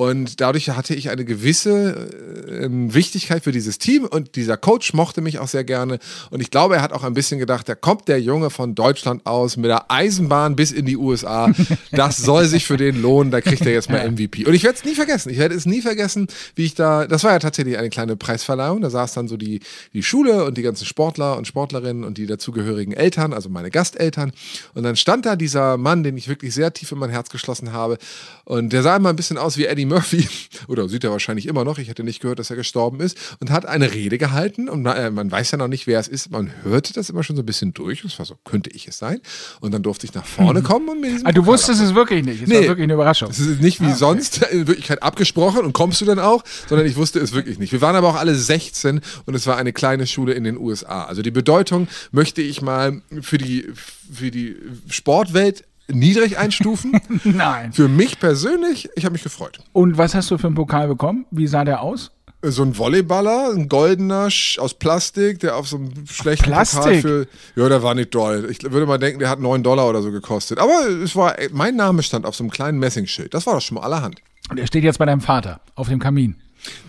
Und 0.00 0.40
dadurch 0.40 0.70
hatte 0.70 0.94
ich 0.94 1.10
eine 1.10 1.26
gewisse 1.26 2.08
äh, 2.48 2.68
Wichtigkeit 2.70 3.44
für 3.44 3.52
dieses 3.52 3.76
Team 3.76 4.06
und 4.06 4.34
dieser 4.34 4.56
Coach 4.56 4.94
mochte 4.94 5.20
mich 5.20 5.38
auch 5.38 5.46
sehr 5.46 5.62
gerne. 5.62 5.98
Und 6.30 6.40
ich 6.40 6.50
glaube, 6.50 6.76
er 6.76 6.80
hat 6.80 6.94
auch 6.94 7.04
ein 7.04 7.12
bisschen 7.12 7.38
gedacht, 7.38 7.68
da 7.68 7.74
kommt 7.74 8.08
der 8.08 8.18
Junge 8.18 8.48
von 8.48 8.74
Deutschland 8.74 9.26
aus 9.26 9.58
mit 9.58 9.66
der 9.66 9.90
Eisenbahn 9.90 10.56
bis 10.56 10.72
in 10.72 10.86
die 10.86 10.96
USA. 10.96 11.52
Das 11.92 12.16
soll 12.16 12.46
sich 12.46 12.66
für 12.66 12.78
den 12.78 13.02
lohnen, 13.02 13.30
da 13.30 13.42
kriegt 13.42 13.66
er 13.66 13.72
jetzt 13.72 13.90
mal 13.90 14.10
MVP. 14.10 14.46
Und 14.46 14.54
ich 14.54 14.62
werde 14.62 14.78
es 14.78 14.84
nie 14.84 14.94
vergessen. 14.94 15.28
Ich 15.28 15.38
werde 15.38 15.54
es 15.54 15.66
nie 15.66 15.82
vergessen, 15.82 16.28
wie 16.54 16.64
ich 16.64 16.74
da, 16.74 17.06
das 17.06 17.24
war 17.24 17.32
ja 17.32 17.38
tatsächlich 17.38 17.76
eine 17.76 17.90
kleine 17.90 18.16
Preisverleihung. 18.16 18.80
Da 18.80 18.88
saß 18.88 19.12
dann 19.12 19.28
so 19.28 19.36
die, 19.36 19.60
die 19.92 20.02
Schule 20.02 20.44
und 20.44 20.56
die 20.56 20.62
ganzen 20.62 20.86
Sportler 20.86 21.36
und 21.36 21.46
Sportlerinnen 21.46 22.04
und 22.04 22.16
die 22.16 22.26
dazugehörigen 22.26 22.94
Eltern, 22.94 23.34
also 23.34 23.50
meine 23.50 23.70
Gasteltern. 23.70 24.32
Und 24.72 24.84
dann 24.84 24.96
stand 24.96 25.26
da 25.26 25.36
dieser 25.36 25.76
Mann, 25.76 26.04
den 26.04 26.16
ich 26.16 26.28
wirklich 26.28 26.54
sehr 26.54 26.72
tief 26.72 26.90
in 26.90 26.98
mein 26.98 27.10
Herz 27.10 27.28
geschlossen 27.28 27.74
habe. 27.74 27.98
Und 28.44 28.72
der 28.72 28.82
sah 28.82 28.96
immer 28.96 29.10
ein 29.10 29.16
bisschen 29.16 29.36
aus 29.36 29.58
wie 29.58 29.66
Eddie 29.66 29.89
Murphy, 29.90 30.26
oder 30.68 30.88
sieht 30.88 31.04
er 31.04 31.10
wahrscheinlich 31.10 31.46
immer 31.46 31.64
noch, 31.64 31.78
ich 31.78 31.88
hätte 31.88 32.02
nicht 32.02 32.20
gehört, 32.20 32.38
dass 32.38 32.50
er 32.50 32.56
gestorben 32.56 33.00
ist, 33.00 33.18
und 33.40 33.50
hat 33.50 33.66
eine 33.66 33.92
Rede 33.92 34.18
gehalten 34.18 34.68
und 34.68 34.82
man, 34.82 35.14
man 35.14 35.30
weiß 35.30 35.50
ja 35.50 35.58
noch 35.58 35.68
nicht, 35.68 35.86
wer 35.86 36.00
es 36.00 36.08
ist, 36.08 36.30
man 36.30 36.50
hörte 36.62 36.92
das 36.92 37.10
immer 37.10 37.22
schon 37.22 37.36
so 37.36 37.42
ein 37.42 37.46
bisschen 37.46 37.74
durch, 37.74 38.02
das 38.02 38.18
war 38.18 38.26
so, 38.26 38.36
könnte 38.44 38.70
ich 38.70 38.88
es 38.88 38.98
sein, 38.98 39.20
und 39.60 39.72
dann 39.72 39.82
durfte 39.82 40.06
ich 40.06 40.14
nach 40.14 40.24
vorne 40.24 40.60
mhm. 40.60 40.64
kommen 40.64 40.88
und 40.88 41.00
mir 41.00 41.10
diesen 41.10 41.26
ah, 41.26 41.32
Du 41.32 41.44
wusstest 41.44 41.80
es 41.82 41.94
wirklich 41.94 42.24
nicht, 42.24 42.42
es 42.42 42.48
nee, 42.48 42.56
war 42.56 42.62
wirklich 42.62 42.84
eine 42.84 42.94
Überraschung. 42.94 43.30
Es 43.30 43.38
ist 43.38 43.60
nicht 43.60 43.80
wie 43.80 43.86
ah, 43.86 43.88
okay. 43.88 43.98
sonst 43.98 44.42
in 44.44 44.66
Wirklichkeit 44.66 45.02
abgesprochen 45.02 45.64
und 45.64 45.72
kommst 45.72 46.00
du 46.00 46.04
dann 46.04 46.18
auch, 46.18 46.44
sondern 46.68 46.86
ich 46.86 46.96
wusste 46.96 47.18
es 47.18 47.32
wirklich 47.32 47.58
nicht. 47.58 47.72
Wir 47.72 47.80
waren 47.80 47.96
aber 47.96 48.08
auch 48.08 48.16
alle 48.16 48.34
16 48.34 49.00
und 49.26 49.34
es 49.34 49.46
war 49.46 49.56
eine 49.56 49.72
kleine 49.72 50.06
Schule 50.06 50.32
in 50.32 50.44
den 50.44 50.56
USA. 50.56 51.04
Also 51.04 51.22
die 51.22 51.30
Bedeutung 51.30 51.88
möchte 52.12 52.42
ich 52.42 52.62
mal 52.62 53.02
für 53.20 53.38
die, 53.38 53.66
für 54.12 54.30
die 54.30 54.56
Sportwelt 54.88 55.64
niedrig 55.92 56.38
einstufen. 56.38 57.00
Nein. 57.24 57.72
Für 57.72 57.88
mich 57.88 58.18
persönlich, 58.18 58.88
ich 58.96 59.04
habe 59.04 59.12
mich 59.12 59.22
gefreut. 59.22 59.58
Und 59.72 59.98
was 59.98 60.14
hast 60.14 60.30
du 60.30 60.38
für 60.38 60.46
einen 60.46 60.56
Pokal 60.56 60.88
bekommen? 60.88 61.26
Wie 61.30 61.46
sah 61.46 61.64
der 61.64 61.82
aus? 61.82 62.10
So 62.42 62.62
ein 62.62 62.72
Volleyballer, 62.72 63.50
ein 63.54 63.68
goldener 63.68 64.28
aus 64.58 64.74
Plastik, 64.78 65.40
der 65.40 65.56
auf 65.56 65.68
so 65.68 65.76
einem 65.76 66.06
schlechten 66.06 66.46
Plastik? 66.46 66.80
Pokal 66.80 67.00
für. 67.00 67.26
Ja, 67.54 67.68
der 67.68 67.82
war 67.82 67.94
nicht 67.94 68.14
doll. 68.14 68.48
Ich 68.50 68.62
würde 68.62 68.86
mal 68.86 68.96
denken, 68.98 69.18
der 69.18 69.28
hat 69.28 69.40
9 69.40 69.62
Dollar 69.62 69.88
oder 69.88 70.00
so 70.00 70.10
gekostet. 70.10 70.58
Aber 70.58 70.88
es 70.88 71.14
war, 71.14 71.36
mein 71.52 71.76
Name 71.76 72.02
stand 72.02 72.24
auf 72.24 72.34
so 72.34 72.42
einem 72.42 72.50
kleinen 72.50 72.78
Messingschild. 72.78 73.34
Das 73.34 73.46
war 73.46 73.54
doch 73.54 73.60
schon 73.60 73.74
mal 73.74 73.82
allerhand. 73.82 74.22
Und 74.48 74.58
er 74.58 74.66
steht 74.66 74.84
jetzt 74.84 74.98
bei 74.98 75.04
deinem 75.04 75.20
Vater 75.20 75.60
auf 75.74 75.88
dem 75.88 75.98
Kamin. 75.98 76.36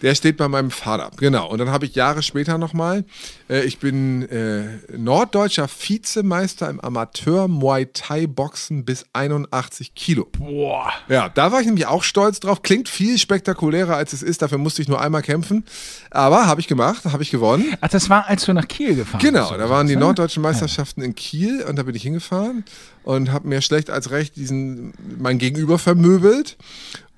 Der 0.02 0.16
steht 0.16 0.38
bei 0.38 0.48
meinem 0.48 0.72
Vater, 0.72 1.12
genau. 1.18 1.50
Und 1.50 1.60
dann 1.60 1.70
habe 1.70 1.86
ich 1.86 1.96
Jahre 1.96 2.24
später 2.24 2.58
nochmal, 2.58 3.06
äh, 3.50 3.64
ich 3.64 3.80
bin 3.80 4.28
äh, 4.30 4.80
norddeutscher 4.98 5.68
Vizemeister 5.68 6.70
im 6.70 6.80
Amateur 6.80 7.48
Muay 7.48 7.88
Thai 7.94 8.28
Boxen 8.28 8.86
bis 8.86 9.06
81 9.14 9.94
Kilo. 9.96 10.28
Boah. 10.38 10.92
Ja, 11.10 11.30
da 11.30 11.52
war 11.52 11.60
ich 11.62 11.66
nämlich 11.68 11.86
auch 11.88 12.04
stolz 12.04 12.40
drauf. 12.40 12.62
Klingt 12.64 12.90
viel 12.90 13.18
spektakulärer 13.18 13.96
als 13.96 14.14
es 14.14 14.24
ist. 14.24 14.42
Dafür 14.42 14.58
musste 14.58 14.82
ich 14.82 14.88
nur 14.88 15.02
einmal 15.02 15.22
kämpfen. 15.22 15.66
Aber 16.10 16.48
habe 16.48 16.62
ich 16.62 16.68
gemacht, 16.68 17.06
habe 17.06 17.24
ich 17.24 17.32
gewonnen. 17.32 17.76
Ach, 17.82 17.90
das 17.90 18.10
war, 18.10 18.28
als 18.28 18.46
du 18.46 18.54
nach 18.54 18.68
Kiel 18.68 18.96
gefahren 18.96 19.22
Genau, 19.22 19.50
bist. 19.50 19.60
da 19.60 19.70
waren 19.70 19.88
die 19.88 19.96
ne? 19.96 20.02
norddeutschen 20.02 20.42
Meisterschaften 20.44 21.02
in 21.02 21.16
Kiel 21.16 21.64
und 21.64 21.76
da 21.78 21.84
bin 21.84 21.96
ich 21.96 22.04
hingefahren 22.04 22.66
und 23.04 23.32
habe 23.32 23.48
mir 23.48 23.62
schlecht 23.62 23.90
als 23.90 24.12
recht 24.12 24.36
diesen 24.36 24.94
mein 25.20 25.38
Gegenüber 25.38 25.80
vermöbelt 25.80 26.58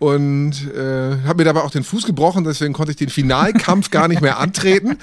und 0.03 0.69
äh, 0.75 1.17
habe 1.25 1.37
mir 1.37 1.45
dabei 1.45 1.61
auch 1.61 1.71
den 1.71 1.85
Fuß 1.85 2.05
gebrochen, 2.05 2.43
deswegen 2.43 2.73
konnte 2.73 2.91
ich 2.91 2.97
den 2.97 3.07
Finalkampf 3.07 3.89
gar 3.89 4.09
nicht 4.09 4.19
mehr 4.19 4.37
antreten 4.37 4.97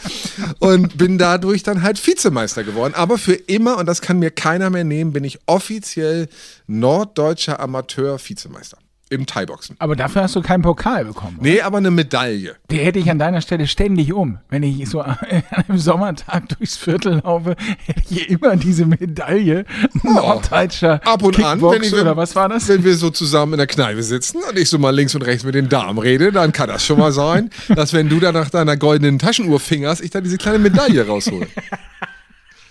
und 0.58 0.98
bin 0.98 1.16
dadurch 1.16 1.62
dann 1.62 1.80
halt 1.80 2.06
Vizemeister 2.06 2.64
geworden. 2.64 2.92
Aber 2.94 3.16
für 3.16 3.32
immer, 3.32 3.78
und 3.78 3.86
das 3.86 4.02
kann 4.02 4.18
mir 4.18 4.30
keiner 4.30 4.68
mehr 4.68 4.84
nehmen, 4.84 5.14
bin 5.14 5.24
ich 5.24 5.38
offiziell 5.46 6.28
norddeutscher 6.66 7.60
Amateur-Vizemeister 7.60 8.76
im 9.10 9.26
Thai-Boxen. 9.26 9.76
Aber 9.80 9.96
dafür 9.96 10.22
hast 10.22 10.36
du 10.36 10.40
keinen 10.40 10.62
Pokal 10.62 11.04
bekommen. 11.04 11.36
oder? 11.40 11.50
Nee, 11.50 11.60
aber 11.60 11.78
eine 11.78 11.90
Medaille. 11.90 12.54
Die 12.70 12.78
hätte 12.78 13.00
ich 13.00 13.10
an 13.10 13.18
deiner 13.18 13.40
Stelle 13.40 13.66
ständig 13.66 14.12
um. 14.12 14.38
Wenn 14.48 14.62
ich 14.62 14.88
so 14.88 15.00
an 15.00 15.16
einem 15.50 15.78
Sommertag 15.78 16.48
durchs 16.50 16.76
Viertel 16.76 17.20
laufe, 17.24 17.56
hätte 17.84 18.02
ich 18.08 18.30
immer 18.30 18.56
diese 18.56 18.86
Medaille 18.86 19.64
norddeutscher 20.02 21.00
Ab 21.04 21.22
und 21.22 21.36
an, 21.44 21.54
Kickbox 21.58 21.76
wenn, 21.76 21.82
ich, 21.82 21.94
oder 21.94 22.16
was 22.16 22.36
war 22.36 22.48
das? 22.48 22.68
wenn 22.68 22.84
wir 22.84 22.94
so 22.94 23.10
zusammen 23.10 23.54
in 23.54 23.58
der 23.58 23.66
Kneipe 23.66 24.02
sitzen 24.02 24.38
und 24.48 24.56
ich 24.56 24.68
so 24.68 24.78
mal 24.78 24.94
links 24.94 25.14
und 25.14 25.22
rechts 25.22 25.44
mit 25.44 25.56
den 25.56 25.68
Damen 25.68 25.98
rede, 25.98 26.30
dann 26.30 26.52
kann 26.52 26.68
das 26.68 26.84
schon 26.84 26.98
mal 26.98 27.12
sein, 27.12 27.50
dass 27.68 27.92
wenn 27.92 28.08
du 28.08 28.20
da 28.20 28.30
nach 28.30 28.50
deiner 28.50 28.76
goldenen 28.76 29.18
Taschenuhr 29.18 29.58
fingerst, 29.58 30.02
ich 30.02 30.10
da 30.10 30.20
diese 30.20 30.38
kleine 30.38 30.60
Medaille 30.60 31.04
raushole. 31.06 31.48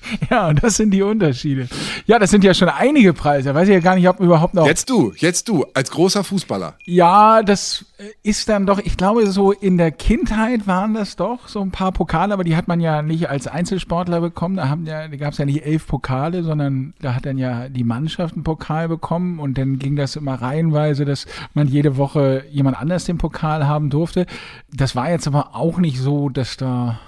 Ja, 0.30 0.50
und 0.50 0.64
das 0.64 0.78
sind 0.78 0.92
die 0.92 1.02
Unterschiede. 1.02 1.68
Ja, 2.06 2.20
das 2.20 2.30
sind 2.30 2.44
ja 2.44 2.54
schon 2.54 2.70
einige 2.70 3.14
Preise. 3.14 3.54
Weiß 3.54 3.68
ich 3.68 3.74
ja 3.74 3.80
gar 3.80 3.96
nicht, 3.96 4.08
ob 4.08 4.20
überhaupt 4.20 4.54
noch. 4.54 4.66
Jetzt 4.66 4.90
du, 4.90 5.14
jetzt 5.18 5.48
du, 5.48 5.66
als 5.74 5.92
großer 5.92 6.24
Fußballer. 6.24 6.76
Ja, 6.86 7.42
das 7.42 7.86
ist 8.24 8.50
dann 8.50 8.66
doch, 8.66 8.80
ich 8.80 8.98
glaube, 8.98 9.28
so 9.28 9.52
in 9.52 9.78
der 9.78 9.92
Kindheit 9.92 10.68
waren 10.68 10.94
das 10.94 11.16
doch 11.16 11.48
so 11.48 11.62
ein 11.62 11.72
paar 11.72 11.92
Pokale, 11.92 12.34
aber 12.34 12.44
die 12.44 12.56
hat 12.56 12.68
man 12.68 12.80
ja 12.80 13.02
nicht 13.02 13.30
als 13.30 13.48
Einzelsportler 13.48 14.22
bekommen. 14.22 14.56
Da, 14.56 14.70
haben 14.70 14.86
ja, 14.86 15.08
da 15.08 15.16
gab 15.18 15.34
es 15.34 15.38
ja 15.38 15.46
nicht 15.46 15.66
elf 15.66 15.88
Pokale, 15.88 16.44
sondern 16.44 16.94
da 17.02 17.16
hat 17.16 17.26
dann 17.26 17.38
ja 17.38 17.70
die 17.70 17.84
Mannschaft 17.84 18.36
einen 18.36 18.44
Pokal 18.44 18.88
bekommen 18.88 19.40
und 19.40 19.58
dann 19.58 19.80
ging 19.80 19.96
das 19.96 20.16
immer 20.16 20.36
reihenweise, 20.36 21.06
dass 21.06 21.26
man 21.54 21.68
jede 21.68 21.98
Woche 21.98 22.46
jemand 22.52 22.80
anders 22.80 23.06
den 23.06 23.18
Pokal 23.18 23.68
haben 23.68 23.90
durfte. 23.90 24.26
Das 24.72 24.96
war 24.96 25.10
jetzt 25.10 25.28
aber 25.28 25.56
auch 25.56 25.78
nicht 25.78 26.00
so, 26.00 26.30
dass 26.30 26.58
da 26.58 27.00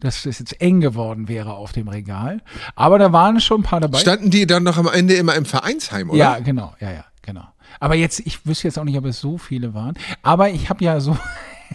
dass 0.00 0.26
es 0.26 0.38
jetzt 0.38 0.60
eng 0.60 0.80
geworden 0.80 1.28
wäre 1.28 1.54
auf 1.54 1.72
dem 1.72 1.88
Regal. 1.88 2.40
Aber 2.74 2.98
da 2.98 3.12
waren 3.12 3.40
schon 3.40 3.60
ein 3.60 3.64
paar 3.64 3.80
dabei. 3.80 3.98
Standen 3.98 4.30
die 4.30 4.46
dann 4.46 4.62
noch 4.62 4.76
am 4.76 4.88
Ende 4.88 5.14
immer 5.14 5.34
im 5.34 5.44
Vereinsheim, 5.44 6.10
oder? 6.10 6.18
Ja, 6.18 6.38
genau, 6.40 6.74
ja, 6.80 6.92
ja, 6.92 7.04
genau. 7.22 7.44
Aber 7.80 7.94
jetzt, 7.94 8.20
ich 8.20 8.46
wüsste 8.46 8.68
jetzt 8.68 8.78
auch 8.78 8.84
nicht, 8.84 8.98
ob 8.98 9.04
es 9.04 9.20
so 9.20 9.38
viele 9.38 9.74
waren. 9.74 9.94
Aber 10.22 10.50
ich 10.50 10.70
habe 10.70 10.84
ja 10.84 11.00
so, 11.00 11.16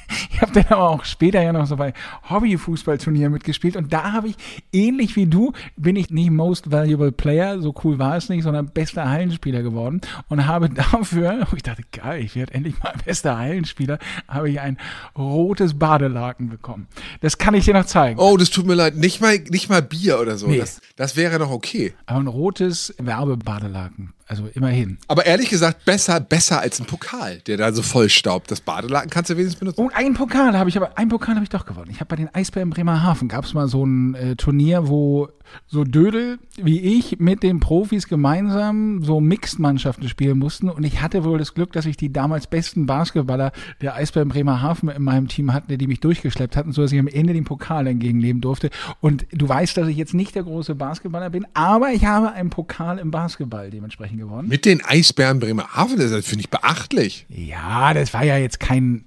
ich 0.32 0.42
habe 0.42 0.52
dann 0.54 0.66
aber 0.66 0.90
auch 0.90 1.06
später 1.06 1.42
ja 1.42 1.54
noch 1.54 1.66
so 1.66 1.76
bei 1.76 1.94
Hobbyfußballturnieren 2.30 3.32
mitgespielt 3.32 3.76
und 3.76 3.94
da 3.94 4.14
habe 4.14 4.30
ich, 4.30 4.36
ähnlich 4.72 5.16
wie 5.16 5.26
du, 5.26 5.54
bin 5.78 5.96
ich 5.96 6.10
nicht 6.10 6.32
Most 6.32 6.72
Valuable 6.72 7.12
Player, 7.12 7.62
so 7.62 7.74
cool 7.84 8.00
war 8.00 8.18
es 8.18 8.30
nicht, 8.30 8.44
sondern 8.44 8.68
bester 8.68 9.10
Hallenspieler 9.10 9.62
geworden 9.62 10.02
und 10.28 10.48
habe 10.48 10.70
dafür, 10.70 11.48
ich 11.56 11.64
dachte, 11.64 11.84
geil, 11.92 12.24
ich 12.24 12.36
werde 12.36 12.54
endlich 12.54 12.82
mal 12.82 12.94
bester 13.06 13.38
Hallenspieler, 13.38 14.00
habe 14.28 14.50
ich 14.50 14.60
ein 14.60 14.78
rotes 15.18 15.78
Badelaken 15.78 16.50
bekommen. 16.50 16.88
Das 17.22 17.38
kann 17.38 17.54
ich 17.54 17.66
dir 17.66 17.74
noch 17.74 17.86
zeigen. 17.86 18.20
Oh, 18.20 18.38
das 18.38 18.50
tut 18.50 18.66
mir 18.66 18.76
leid. 18.76 18.96
Nicht 18.96 19.22
mal, 19.22 19.38
nicht 19.50 19.70
mal 19.70 19.82
Bier 19.82 20.20
oder 20.20 20.38
so. 20.38 20.48
Nee. 20.48 20.60
Das, 20.60 20.82
das 20.96 21.16
wäre 21.16 21.40
noch 21.40 21.52
okay. 21.52 21.94
Aber 22.06 22.20
ein 22.20 22.28
rotes 22.28 22.94
Werbebadelaken, 22.98 24.14
also 24.30 24.48
immerhin. 24.54 25.00
Aber 25.08 25.26
ehrlich 25.26 25.50
gesagt, 25.50 25.86
besser, 25.86 26.20
besser 26.20 26.60
als 26.60 26.80
ein 26.80 26.86
Pokal, 26.86 27.40
der 27.48 27.58
da 27.58 27.74
so 27.74 27.82
voll 27.82 28.10
staubt. 28.10 28.52
Das 28.52 28.62
Badelaken 28.62 29.10
kannst 29.10 29.32
du 29.32 29.36
wenigstens 29.36 29.60
benutzen. 29.60 29.82
Und 29.82 29.96
einen 29.96 30.14
Pokal 30.14 30.56
habe 30.56 30.70
ich 30.70 30.78
aber, 30.78 30.98
einen 31.00 31.10
Pokal 31.10 31.34
habe 31.34 31.44
ich 31.44 31.50
doch 31.50 31.66
gewonnen. 31.66 31.90
Ich 31.90 32.00
habe 32.00 32.06
bei 32.06 32.16
den 32.16 32.34
Eisbären 32.34 32.70
Bremerhaven 32.70 33.28
gab 33.28 33.46
es 33.46 33.56
mal 33.56 33.68
so 33.68 33.84
ein 33.84 34.14
äh, 34.14 34.36
Turnier, 34.36 34.88
wo 34.88 35.30
so 35.68 35.84
Dödel 35.84 36.40
wie 36.62 36.80
ich 36.80 37.20
mit 37.20 37.44
den 37.44 37.60
Profis 37.60 38.08
gemeinsam 38.08 39.04
so 39.04 39.20
Mixed-Mannschaften 39.22 40.10
spielen 40.10 40.38
mussten. 40.38 40.70
Und 40.70 40.84
ich 40.84 41.02
hatte 41.02 41.24
wohl 41.24 41.38
das 41.38 41.54
Glück, 41.54 41.72
dass 41.74 41.86
ich 41.86 41.98
die 41.98 42.12
damals 42.12 42.48
besten 42.48 42.86
Basketballer 42.86 43.52
der 43.82 43.96
Eisbären 43.96 44.30
Bremerhaven 44.30 44.90
in 44.90 45.04
meinem 45.04 45.28
Team 45.28 45.54
hatte, 45.54 45.78
die 45.78 45.88
mich 45.88 46.00
durchgeschleppt 46.00 46.56
hatten, 46.56 46.72
so 46.72 46.82
dass 46.82 46.92
ich 46.92 47.00
am 47.00 47.08
Ende 47.08 47.34
den 47.34 47.46
Pokal 47.46 47.88
entgegennehmen 47.88 48.42
durfte. 48.42 48.70
Und 49.02 49.26
du 49.32 49.48
weißt, 49.48 49.78
dass 49.78 49.88
ich 49.88 49.98
jetzt 49.98 50.14
nicht 50.14 50.36
der 50.36 50.44
große 50.44 50.76
Basketballer 50.76 51.30
bin, 51.30 51.46
aber 51.54 51.92
ich 51.92 52.06
habe 52.06 52.32
einen 52.32 52.50
Pokal 52.50 53.00
im 53.00 53.12
Basketball 53.12 53.70
dementsprechend 53.70 54.20
gewonnen. 54.20 54.48
Mit 54.48 54.66
den 54.66 54.84
Eisbären 54.84 55.40
Bremerhaven, 55.40 55.98
das 55.98 56.12
finde 56.26 56.42
ich 56.42 56.50
beachtlich. 56.50 57.26
Ja, 57.30 57.94
das 57.94 58.14
war 58.14 58.24
ja 58.24 58.38
jetzt 58.38 58.60
kein, 58.60 59.06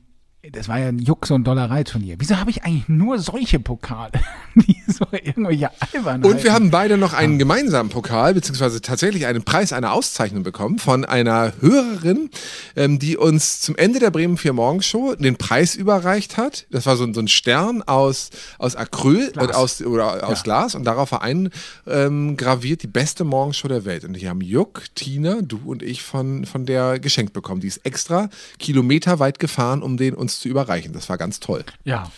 das 0.50 0.68
war 0.68 0.78
ja 0.78 0.88
ein 0.88 0.99
Jux- 0.99 1.30
und 1.30 1.44
Dollerei-Turnier. 1.44 2.16
Wieso 2.18 2.38
habe 2.38 2.50
ich 2.50 2.64
eigentlich 2.64 2.88
nur 2.88 3.18
solche 3.18 3.61
Pokale, 3.61 4.12
die 4.54 4.81
so 4.92 5.06
irgendwelche 5.12 5.70
albern 5.92 6.25
Und 6.25 6.42
wir 6.44 6.52
haben 6.52 6.70
beide 6.70 6.96
noch 6.96 7.12
einen 7.12 7.38
gemeinsamen 7.38 7.90
Pokal, 7.90 8.34
beziehungsweise 8.34 8.80
tatsächlich 8.80 9.26
einen 9.26 9.42
Preis, 9.44 9.72
eine 9.72 9.92
Auszeichnung 9.92 10.42
bekommen 10.42 10.78
von 10.78 11.04
einer 11.04 11.52
Hörerin, 11.61 12.30
ähm, 12.76 12.99
die 12.99 13.16
uns 13.16 13.61
zum 13.61 13.76
Ende 13.76 13.99
der 13.99 14.11
Bremen 14.11 14.37
4 14.37 14.52
Morgens 14.52 14.87
Show 14.87 15.14
den 15.14 15.37
Preis 15.37 15.75
überreicht 15.75 16.37
hat. 16.37 16.66
Das 16.70 16.87
war 16.87 16.96
so, 16.96 17.04
ein- 17.04 17.14
so 17.14 17.20
ein 17.20 17.28
Stern 17.28 17.82
aus, 17.82 18.30
aus 18.58 18.76
Acryl 18.76 19.30
Glas. 19.32 19.44
und 19.46 19.54
aus, 19.54 19.82
oder 19.82 20.28
aus 20.28 20.42
Glas 20.42 20.75
und 20.75 20.84
darauf 20.84 21.12
war 21.12 21.22
ein 21.22 21.50
ähm, 21.87 22.37
graviert 22.37 22.82
die 22.82 22.87
beste 22.87 23.25
Morgenshow 23.25 23.68
der 23.68 23.84
Welt. 23.84 24.04
Und 24.04 24.14
die 24.14 24.28
haben 24.28 24.40
Juck, 24.40 24.82
Tina, 24.94 25.40
du 25.42 25.58
und 25.64 25.82
ich 25.82 26.02
von, 26.02 26.44
von 26.46 26.66
der 26.66 26.99
geschenkt 26.99 27.32
bekommen. 27.32 27.61
Die 27.61 27.68
ist 27.68 27.84
extra 27.84 28.28
kilometerweit 28.58 29.38
gefahren, 29.38 29.82
um 29.82 29.96
den 29.96 30.14
uns 30.14 30.40
zu 30.40 30.49
überreichen. 30.49 30.92
Das 30.92 31.08
war 31.08 31.18
ganz 31.18 31.40
toll. 31.40 31.64
Ja. 31.84 32.11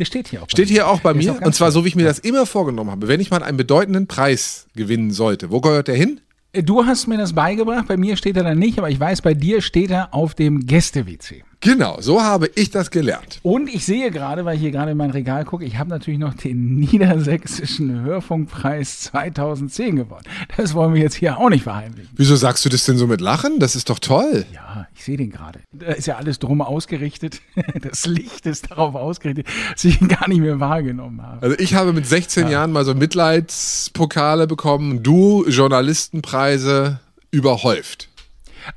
Der 0.00 0.06
steht 0.06 0.28
hier 0.28 0.40
auch. 0.42 0.46
bei 0.46 0.50
Steht 0.50 0.68
hier 0.68 0.88
auch 0.88 1.00
bei 1.00 1.12
mir. 1.14 1.32
auch 1.32 1.40
und 1.42 1.54
zwar 1.54 1.70
so, 1.70 1.84
wie 1.84 1.88
ich 1.88 1.94
mir 1.94 2.04
das 2.04 2.18
immer 2.18 2.46
vorgenommen 2.46 2.90
habe. 2.90 3.06
Wenn 3.06 3.20
ich 3.20 3.30
mal 3.30 3.42
einen 3.42 3.58
bedeutenden 3.58 4.06
Preis 4.06 4.66
gewinnen 4.74 5.10
sollte, 5.10 5.50
wo 5.50 5.60
gehört 5.60 5.88
der 5.88 5.94
hin? 5.94 6.20
Du 6.52 6.84
hast 6.86 7.06
mir 7.06 7.18
das 7.18 7.34
beigebracht, 7.34 7.86
bei 7.86 7.96
mir 7.96 8.16
steht 8.16 8.36
er 8.36 8.42
da 8.42 8.54
nicht, 8.54 8.78
aber 8.78 8.90
ich 8.90 8.98
weiß, 8.98 9.20
bei 9.22 9.34
dir 9.34 9.60
steht 9.60 9.90
er 9.90 10.12
auf 10.14 10.34
dem 10.34 10.66
Gäste-WC. 10.66 11.44
Genau, 11.62 11.98
so 12.00 12.22
habe 12.22 12.50
ich 12.54 12.70
das 12.70 12.90
gelernt. 12.90 13.38
Und 13.42 13.68
ich 13.68 13.84
sehe 13.84 14.10
gerade, 14.10 14.46
weil 14.46 14.54
ich 14.54 14.62
hier 14.62 14.70
gerade 14.70 14.92
in 14.92 14.96
mein 14.96 15.10
Regal 15.10 15.44
gucke, 15.44 15.66
ich 15.66 15.76
habe 15.76 15.90
natürlich 15.90 16.18
noch 16.18 16.32
den 16.32 16.76
Niedersächsischen 16.80 18.00
Hörfunkpreis 18.00 19.00
2010 19.00 19.96
gewonnen. 19.96 20.24
Das 20.56 20.72
wollen 20.72 20.94
wir 20.94 21.02
jetzt 21.02 21.16
hier 21.16 21.38
auch 21.38 21.50
nicht 21.50 21.64
verheimlichen. 21.64 22.08
Wieso 22.16 22.34
sagst 22.34 22.64
du 22.64 22.70
das 22.70 22.84
denn 22.84 22.96
so 22.96 23.06
mit 23.06 23.20
Lachen? 23.20 23.58
Das 23.58 23.76
ist 23.76 23.90
doch 23.90 23.98
toll. 23.98 24.46
Ja, 24.54 24.86
ich 24.94 25.04
sehe 25.04 25.18
den 25.18 25.30
gerade. 25.30 25.60
Da 25.72 25.88
ist 25.88 26.06
ja 26.06 26.16
alles 26.16 26.38
drum 26.38 26.62
ausgerichtet. 26.62 27.40
Das 27.82 28.04
Licht 28.06 28.46
ist 28.46 28.70
darauf 28.70 28.94
ausgerichtet, 28.94 29.46
dass 29.72 29.84
ich 29.84 30.00
ihn 30.00 30.08
gar 30.08 30.28
nicht 30.28 30.40
mehr 30.40 30.60
wahrgenommen 30.60 31.22
habe. 31.22 31.42
Also 31.42 31.58
ich 31.58 31.74
habe 31.74 31.92
mit 31.92 32.06
16 32.06 32.48
Jahren 32.48 32.72
mal 32.72 32.84
so 32.84 32.94
Mitleidspokale 32.94 34.46
bekommen. 34.46 35.02
Du 35.02 35.46
Journalistenpreise 35.46 37.00
überhäuft. 37.30 38.09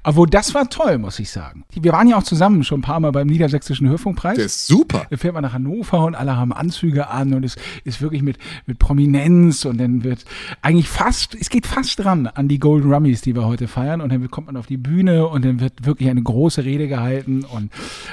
Aber 0.03 0.25
das 0.27 0.53
war 0.53 0.69
toll, 0.69 0.97
muss 0.97 1.19
ich 1.19 1.29
sagen. 1.29 1.65
Wir 1.73 1.91
waren 1.91 2.07
ja 2.07 2.17
auch 2.17 2.23
zusammen 2.23 2.63
schon 2.63 2.79
ein 2.79 2.83
paar 2.83 2.99
Mal 2.99 3.11
beim 3.11 3.27
Niedersächsischen 3.27 3.87
Hörfunkpreis. 3.89 4.35
Der 4.35 4.45
ist 4.45 4.67
super. 4.67 5.05
Da 5.09 5.17
fährt 5.17 5.33
man 5.33 5.43
nach 5.43 5.53
Hannover 5.53 6.03
und 6.05 6.15
alle 6.15 6.35
haben 6.35 6.53
Anzüge 6.53 7.09
an 7.09 7.33
und 7.33 7.43
es 7.43 7.55
ist 7.83 8.01
wirklich 8.01 8.21
mit, 8.21 8.37
mit 8.65 8.79
Prominenz 8.79 9.65
und 9.65 9.77
dann 9.77 10.03
wird 10.03 10.25
eigentlich 10.61 10.89
fast, 10.89 11.35
es 11.35 11.49
geht 11.49 11.67
fast 11.67 11.99
dran 11.99 12.27
an 12.27 12.47
die 12.47 12.59
Golden 12.59 12.93
Rummies, 12.93 13.21
die 13.21 13.35
wir 13.35 13.45
heute 13.45 13.67
feiern 13.67 14.01
und 14.01 14.11
dann 14.11 14.29
kommt 14.31 14.47
man 14.47 14.57
auf 14.57 14.67
die 14.67 14.77
Bühne 14.77 15.27
und 15.27 15.45
dann 15.45 15.59
wird 15.59 15.85
wirklich 15.85 16.09
eine 16.09 16.21
große 16.21 16.63
Rede 16.63 16.87
gehalten 16.87 17.43
und, 17.43 17.71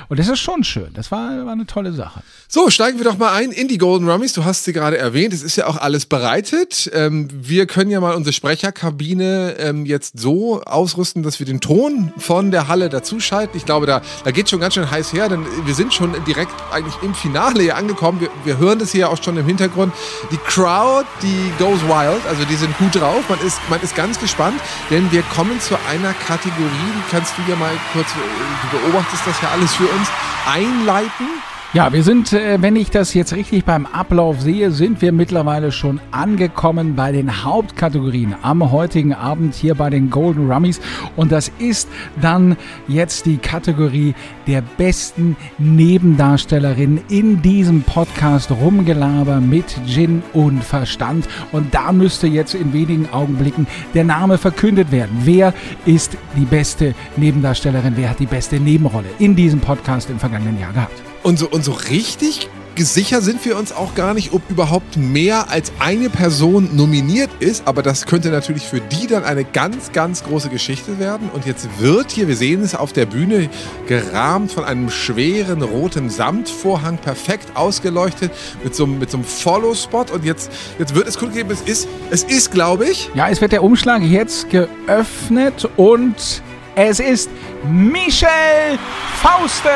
und 0.08 0.18
das 0.18 0.28
ist 0.28 0.40
schon 0.40 0.64
schön. 0.64 0.90
Das 0.94 1.10
war, 1.10 1.46
war 1.46 1.52
eine 1.52 1.66
tolle 1.66 1.92
Sache. 1.92 2.22
So, 2.48 2.70
steigen 2.70 2.98
wir 2.98 3.04
doch 3.04 3.18
mal 3.18 3.32
ein 3.34 3.52
in 3.52 3.68
die 3.68 3.78
Golden 3.78 4.08
Rummies. 4.08 4.32
Du 4.32 4.44
hast 4.44 4.64
sie 4.64 4.72
gerade 4.72 4.98
erwähnt. 4.98 5.32
Es 5.32 5.42
ist 5.42 5.56
ja 5.56 5.66
auch 5.66 5.76
alles 5.76 6.06
bereitet. 6.06 6.90
Ähm, 6.92 7.28
wir 7.32 7.66
können 7.66 7.90
ja 7.90 8.00
mal 8.00 8.14
unsere 8.14 8.32
Sprecherkabine 8.32 9.56
ähm, 9.58 9.86
jetzt 9.86 10.18
so 10.18 10.62
ausrüsten, 10.62 11.22
dass 11.22 11.38
wir 11.38 11.46
den 11.46 11.59
Ton 11.60 12.12
von 12.18 12.50
der 12.50 12.68
Halle 12.68 12.88
dazuschalten. 12.88 13.56
Ich 13.56 13.64
glaube, 13.64 13.86
da, 13.86 14.02
da 14.24 14.30
geht 14.30 14.50
schon 14.50 14.60
ganz 14.60 14.74
schön 14.74 14.90
heiß 14.90 15.12
her, 15.12 15.28
denn 15.28 15.44
wir 15.64 15.74
sind 15.74 15.92
schon 15.94 16.12
direkt 16.24 16.52
eigentlich 16.72 16.94
im 17.02 17.14
Finale 17.14 17.62
hier 17.62 17.76
angekommen. 17.76 18.20
Wir, 18.20 18.30
wir 18.44 18.58
hören 18.58 18.78
das 18.78 18.92
hier 18.92 19.10
auch 19.10 19.22
schon 19.22 19.36
im 19.36 19.46
Hintergrund. 19.46 19.92
Die 20.30 20.38
Crowd, 20.38 21.06
die 21.22 21.52
goes 21.58 21.82
wild, 21.82 22.26
also 22.28 22.44
die 22.44 22.56
sind 22.56 22.76
gut 22.78 22.94
drauf. 22.94 23.22
Man 23.28 23.40
ist, 23.40 23.58
man 23.68 23.80
ist 23.80 23.94
ganz 23.94 24.18
gespannt, 24.18 24.60
denn 24.90 25.10
wir 25.12 25.22
kommen 25.22 25.60
zu 25.60 25.76
einer 25.88 26.12
Kategorie, 26.26 26.90
die 26.94 27.10
kannst 27.10 27.34
du 27.36 27.42
ja 27.50 27.56
mal 27.56 27.72
kurz, 27.92 28.08
äh, 28.08 28.70
du 28.70 28.78
beobachtest 28.78 29.26
das 29.26 29.40
ja 29.42 29.50
alles 29.50 29.74
für 29.74 29.86
uns, 29.86 30.08
einleiten. 30.46 31.26
Ja, 31.72 31.92
wir 31.92 32.02
sind, 32.02 32.32
äh, 32.32 32.60
wenn 32.60 32.74
ich 32.74 32.90
das 32.90 33.14
jetzt 33.14 33.32
richtig 33.32 33.64
beim 33.64 33.86
Ablauf 33.86 34.40
sehe, 34.40 34.72
sind 34.72 35.00
wir 35.02 35.12
mittlerweile 35.12 35.70
schon 35.70 36.00
angekommen 36.10 36.96
bei 36.96 37.12
den 37.12 37.44
Hauptkategorien 37.44 38.34
am 38.42 38.72
heutigen 38.72 39.14
Abend 39.14 39.54
hier 39.54 39.76
bei 39.76 39.88
den 39.88 40.10
Golden 40.10 40.50
Rummies. 40.50 40.80
Und 41.14 41.30
das 41.30 41.52
ist 41.60 41.88
dann 42.20 42.56
jetzt 42.88 43.24
die 43.26 43.36
Kategorie 43.36 44.16
der 44.48 44.62
besten 44.62 45.36
Nebendarstellerin 45.58 47.02
in 47.08 47.40
diesem 47.40 47.82
Podcast 47.82 48.50
Rumgelaber 48.50 49.40
mit 49.40 49.66
Gin 49.86 50.24
und 50.32 50.64
Verstand. 50.64 51.28
Und 51.52 51.72
da 51.72 51.92
müsste 51.92 52.26
jetzt 52.26 52.56
in 52.56 52.72
wenigen 52.72 53.08
Augenblicken 53.12 53.68
der 53.94 54.02
Name 54.02 54.38
verkündet 54.38 54.90
werden. 54.90 55.16
Wer 55.22 55.54
ist 55.86 56.16
die 56.36 56.46
beste 56.46 56.96
Nebendarstellerin? 57.16 57.92
Wer 57.94 58.10
hat 58.10 58.18
die 58.18 58.26
beste 58.26 58.58
Nebenrolle 58.58 59.06
in 59.20 59.36
diesem 59.36 59.60
Podcast 59.60 60.10
im 60.10 60.18
vergangenen 60.18 60.58
Jahr 60.58 60.72
gehabt? 60.72 61.09
Und 61.22 61.38
so, 61.38 61.48
und 61.48 61.64
so 61.64 61.72
richtig 61.72 62.48
sicher 62.84 63.20
sind 63.20 63.44
wir 63.44 63.58
uns 63.58 63.72
auch 63.72 63.94
gar 63.94 64.14
nicht, 64.14 64.32
ob 64.32 64.48
überhaupt 64.48 64.96
mehr 64.96 65.50
als 65.50 65.72
eine 65.78 66.08
Person 66.08 66.74
nominiert 66.74 67.30
ist. 67.40 67.66
Aber 67.66 67.82
das 67.82 68.06
könnte 68.06 68.30
natürlich 68.30 68.64
für 68.64 68.80
die 68.80 69.06
dann 69.06 69.24
eine 69.24 69.44
ganz, 69.44 69.92
ganz 69.92 70.24
große 70.24 70.48
Geschichte 70.48 70.98
werden. 70.98 71.30
Und 71.32 71.46
jetzt 71.46 71.68
wird 71.78 72.10
hier, 72.10 72.28
wir 72.28 72.36
sehen 72.36 72.62
es 72.62 72.74
auf 72.74 72.92
der 72.92 73.06
Bühne, 73.06 73.50
gerahmt 73.86 74.52
von 74.52 74.64
einem 74.64 74.90
schweren 74.90 75.62
roten 75.62 76.10
Samtvorhang, 76.10 76.98
perfekt 76.98 77.48
ausgeleuchtet 77.54 78.32
mit 78.64 78.74
so, 78.74 78.86
mit 78.86 79.10
so 79.10 79.18
einem 79.18 79.24
Follow-Spot. 79.24 80.06
Und 80.12 80.24
jetzt, 80.24 80.50
jetzt 80.78 80.94
wird 80.94 81.06
es 81.06 81.18
kund 81.18 81.32
gegeben, 81.32 81.50
es 81.50 81.62
ist, 81.62 81.88
es 82.10 82.22
ist, 82.22 82.50
glaube 82.50 82.86
ich. 82.86 83.10
Ja, 83.14 83.28
es 83.28 83.40
wird 83.40 83.52
der 83.52 83.62
Umschlag 83.62 84.02
jetzt 84.02 84.48
geöffnet 84.50 85.68
und 85.76 86.42
es 86.88 86.98
ist 87.00 87.30
Michelle 87.70 88.78
Fausten. 89.20 89.70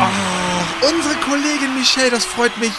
Ach, 0.00 0.88
unsere 0.90 1.14
Kollegin 1.16 1.74
Michelle, 1.78 2.10
das 2.10 2.24
freut 2.24 2.56
mich 2.58 2.72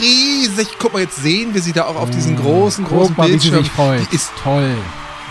riesig. 0.00 0.68
Guck 0.78 0.92
mal, 0.92 1.00
jetzt 1.02 1.16
sehen 1.22 1.54
wir 1.54 1.62
sie 1.62 1.72
da 1.72 1.86
auch 1.86 1.96
auf 1.96 2.10
diesen 2.10 2.36
großen, 2.36 2.84
großen 2.84 3.14
Guck 3.14 3.18
mal, 3.18 3.28
wie 3.28 3.38
sie 3.38 3.50
Bildschirm. 3.50 3.64
sich 3.64 3.72
freut. 3.72 4.00
Die 4.12 4.14
ist 4.16 4.30
toll. 4.42 4.74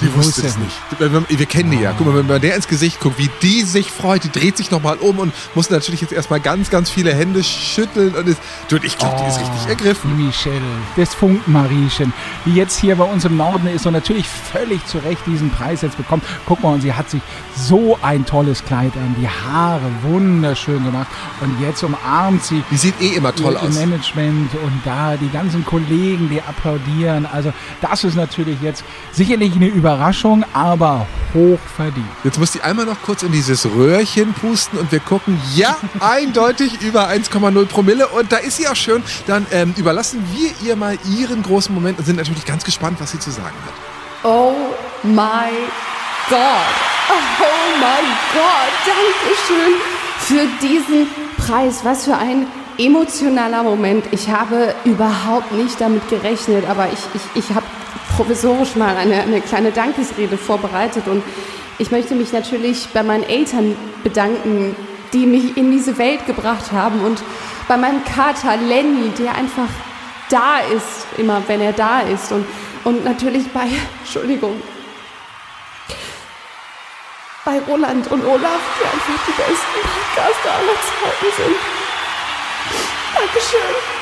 Die 0.02 0.14
wusste 0.16 0.46
es 0.46 0.58
nicht. 0.58 0.76
Wir, 1.00 1.40
wir 1.40 1.46
kennen 1.46 1.72
die 1.72 1.80
ja. 1.80 1.94
Guck 1.98 2.08
mal, 2.08 2.16
wenn 2.16 2.28
man 2.28 2.42
der 2.42 2.56
ins 2.56 2.68
Gesicht 2.68 3.00
guckt, 3.00 3.18
wie 3.18 3.30
die 3.42 3.64
sich 3.64 3.92
freut, 3.92 4.24
die 4.24 4.32
dreht 4.32 4.58
sich 4.58 4.70
nochmal 4.72 4.98
um 4.98 5.20
und 5.20 5.34
muss 5.56 5.70
natürlich 5.70 6.02
jetzt 6.02 6.14
erstmal 6.14 6.40
ganz, 6.40 6.70
ganz 6.70 6.90
viele 6.90 7.14
Hände 7.14 7.44
schütteln. 7.44 8.14
Und 8.14 8.28
ist, 8.28 8.40
du, 8.70 8.78
ich 8.78 8.98
glaube, 8.98 9.18
die 9.22 9.28
ist 9.28 9.40
richtig 9.40 9.68
ergriffen. 9.68 10.26
Michelle, 10.26 10.62
das 10.96 11.14
Funkenmariechen, 11.14 12.14
die 12.46 12.54
jetzt 12.54 12.80
hier 12.80 12.96
bei 12.96 13.06
uns 13.06 13.26
im 13.26 13.38
Norden 13.38 13.68
ist 13.68 13.86
und 13.86 13.94
natürlich 13.94 14.28
völlig 14.28 14.86
zu 14.86 15.00
Recht 15.00 15.22
diesen 15.26 15.50
Preis 15.50 15.82
jetzt 15.82 15.98
bekommt. 15.98 16.24
Guck 16.46 16.62
mal, 16.62 16.74
und 16.74 16.82
sie 16.82 16.94
hat 16.94 17.10
sich 17.10 17.22
so 17.56 17.98
ein 18.02 18.26
tolles 18.26 18.64
Kleid 18.64 18.94
an, 18.96 19.16
die 19.20 19.28
Haare 19.28 19.90
wunderschön 20.04 20.84
gemacht 20.84 21.08
und 21.42 21.60
jetzt 21.62 21.84
umarmt 21.84 22.44
sie 22.44 22.64
Die 22.72 22.78
sieht 22.78 23.00
eh 23.02 23.16
immer 23.16 23.34
toll 23.34 23.58
aus. 23.58 23.74
Management 23.74 24.54
und 24.64 24.82
da 24.86 25.16
die 25.18 25.30
ganzen 25.30 25.66
Kollegen, 25.66 26.30
die 26.30 26.42
applaudieren. 26.42 27.26
Also 27.26 27.52
das 27.82 28.04
ist 28.04 28.16
natürlich 28.16 28.62
jetzt 28.62 28.84
sicherlich 29.12 29.56
eine 29.56 29.68
Überraschung, 29.68 29.87
aber 30.54 31.06
hoch 31.34 31.60
verdient. 31.76 32.08
Jetzt 32.24 32.40
muss 32.40 32.52
die 32.52 32.62
einmal 32.62 32.86
noch 32.86 33.02
kurz 33.02 33.24
in 33.24 33.32
dieses 33.32 33.66
Röhrchen 33.66 34.34
pusten 34.34 34.80
und 34.80 34.92
wir 34.92 35.00
gucken, 35.00 35.40
ja, 35.56 35.76
eindeutig 36.00 36.82
über 36.82 37.10
1,0 37.10 37.66
Promille. 37.68 38.08
Und 38.08 38.32
da 38.32 38.38
ist 38.38 38.58
sie 38.58 38.68
auch 38.68 38.76
schön. 38.76 39.04
Dann 39.28 39.46
ähm, 39.52 39.74
überlassen 39.78 40.24
wir 40.34 40.52
ihr 40.68 40.76
mal 40.76 40.98
ihren 41.06 41.44
großen 41.44 41.74
Moment 41.74 42.00
und 42.00 42.06
sind 42.06 42.18
natürlich 42.18 42.46
ganz 42.46 42.64
gespannt, 42.64 43.00
was 43.00 43.12
sie 43.12 43.20
zu 43.20 43.32
sagen 43.32 43.56
hat. 43.66 43.74
Oh 44.24 44.54
my 45.04 45.52
God. 46.30 46.40
Oh 47.10 47.80
my 47.80 48.04
God. 48.34 48.72
Dankeschön 48.86 49.74
für 50.20 50.48
diesen 50.62 51.08
Preis. 51.38 51.82
Was 51.84 52.06
für 52.06 52.16
ein 52.16 52.48
emotionaler 52.78 53.64
Moment. 53.64 54.06
Ich 54.12 54.30
habe 54.30 54.74
überhaupt 54.86 55.52
nicht 55.54 55.80
damit 55.82 56.08
gerechnet, 56.10 56.66
aber 56.70 56.88
ich, 56.92 57.00
ich, 57.14 57.44
ich 57.44 57.56
habe 57.56 57.66
provisorisch 58.18 58.76
mal 58.76 58.98
eine, 58.98 59.22
eine 59.22 59.42
kleine 59.42 59.72
Dankesrede 59.72 60.38
vorbereitet 60.38 61.08
und 61.08 61.24
ich 61.78 61.92
möchte 61.92 62.16
mich 62.16 62.34
natürlich 62.34 62.88
bei 62.92 63.04
meinen 63.04 63.24
Eltern 63.24 63.76
bedanken, 64.04 64.76
die 65.14 65.28
mich 65.28 65.56
in 65.56 65.72
diese 65.72 66.00
Welt 66.00 66.26
gebracht 66.26 66.72
haben 66.72 67.06
und 67.06 67.22
bei 67.68 67.78
meinem 67.78 68.04
Kater 68.04 68.58
Lenny, 68.58 69.12
der 69.20 69.36
einfach 69.36 69.70
da 70.30 70.58
ist, 70.76 71.06
immer 71.18 71.44
wenn 71.46 71.62
er 71.62 71.74
da 71.74 72.02
ist 72.02 72.32
und, 72.32 72.46
und 72.86 73.06
natürlich 73.06 73.48
bei, 73.50 73.68
Entschuldigung, 74.00 74.60
bei 77.46 77.60
Roland 77.68 78.12
und 78.12 78.26
Olaf, 78.26 78.62
die 78.80 78.84
einfach 78.84 79.26
die 79.28 79.32
besten 79.32 79.80
Podcaster 79.84 80.52
aller 80.54 80.76
Zeiten 80.82 81.36
sind. 81.38 81.56
Dankeschön. 83.14 83.97